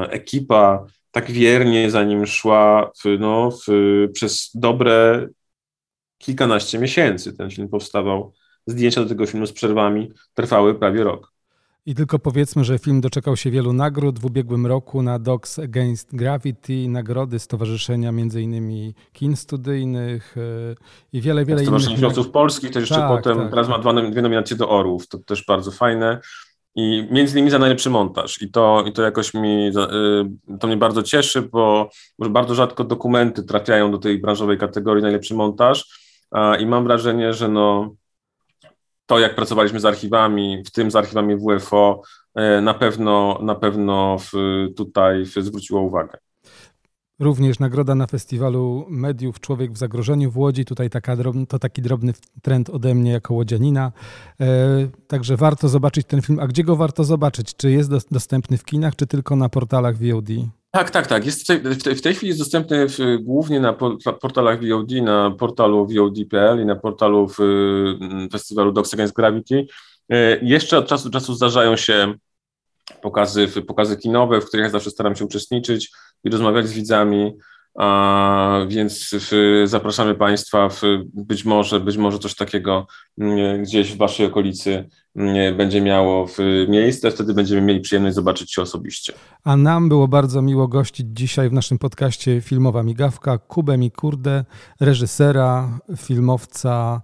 [0.09, 3.67] ekipa tak wiernie za nim szła w, no, w,
[4.13, 5.27] przez dobre
[6.17, 7.37] kilkanaście miesięcy.
[7.37, 8.33] Ten film powstawał,
[8.67, 11.36] zdjęcia do tego filmu z przerwami trwały prawie rok.
[11.87, 16.15] I tylko powiedzmy, że film doczekał się wielu nagród w ubiegłym roku na Dogs Against
[16.15, 18.93] Gravity, nagrody Stowarzyszenia m.in.
[19.13, 20.75] kin studyjnych e,
[21.13, 21.65] i wiele, wiele innych.
[21.65, 23.49] Stowarzyszenie Filmowców Polskich, też jeszcze tak, potem tak.
[23.49, 23.79] teraz ma
[24.11, 26.19] dwie nominacje do Orłów, to też bardzo fajne.
[26.75, 28.41] I między innymi za najlepszy montaż.
[28.41, 33.43] I to, i to jakoś mi, e, to mnie bardzo cieszy, bo bardzo rzadko dokumenty
[33.43, 36.07] trafiają do tej branżowej kategorii najlepszy montaż.
[36.59, 37.95] I mam wrażenie, że no,
[39.07, 42.01] to, jak pracowaliśmy z archiwami, w tym z archiwami WFO,
[42.35, 44.31] e, na pewno, na pewno w,
[44.75, 46.17] tutaj zwróciło uwagę.
[47.19, 50.65] Również nagroda na festiwalu mediów Człowiek w zagrożeniu w Łodzi.
[50.65, 53.91] Tutaj taka drobny, to taki drobny trend ode mnie jako łodzianina.
[54.39, 56.39] E, także warto zobaczyć ten film.
[56.39, 57.55] A gdzie go warto zobaczyć?
[57.55, 60.27] Czy jest do, dostępny w kinach, czy tylko na portalach VOD?
[60.71, 61.25] Tak, tak, tak.
[61.25, 61.45] Jest w,
[61.83, 63.73] tej, w tej chwili jest dostępny w, głównie na
[64.21, 69.67] portalach VOD, na portalu VOD.pl i na portalu w, mm, festiwalu Dogs Against Gravity.
[70.09, 72.13] E, jeszcze od czasu do czasu zdarzają się
[73.01, 75.91] pokazy, pokazy kinowe, w których ja zawsze staram się uczestniczyć
[76.23, 77.37] i rozmawiać z widzami.
[77.77, 79.15] A więc
[79.65, 80.81] zapraszamy Państwa, w,
[81.13, 86.27] być może, być może coś takiego mm, gdzieś w Waszej okolicy mm, będzie miało
[86.67, 89.13] miejsce, wtedy będziemy mieli przyjemność zobaczyć się osobiście.
[89.43, 94.45] A nam było bardzo miło gościć dzisiaj w naszym podcaście Filmowa Migawka Kubę Mikurdę,
[94.79, 97.01] reżysera, filmowca,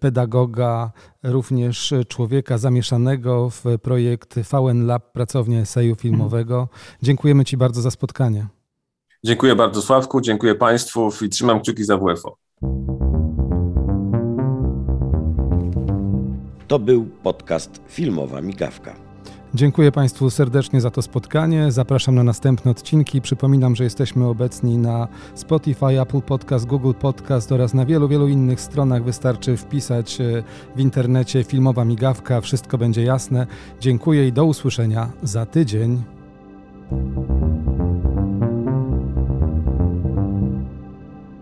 [0.00, 0.92] pedagoga,
[1.22, 6.68] również człowieka zamieszanego w projekt VN Lab, pracownię eseju filmowego.
[7.02, 8.61] Dziękujemy Ci bardzo za spotkanie.
[9.24, 12.36] Dziękuję bardzo Sławku, dziękuję Państwu i trzymam kciuki za WFO.
[16.68, 18.94] To był podcast Filmowa Migawka.
[19.54, 21.72] Dziękuję Państwu serdecznie za to spotkanie.
[21.72, 23.20] Zapraszam na następne odcinki.
[23.20, 28.60] Przypominam, że jesteśmy obecni na Spotify, Apple Podcast, Google Podcast oraz na wielu, wielu innych
[28.60, 29.04] stronach.
[29.04, 30.42] Wystarczy wpisać e,
[30.76, 33.46] w internecie filmowa migawka, wszystko będzie jasne.
[33.80, 36.02] Dziękuję i do usłyszenia za tydzień.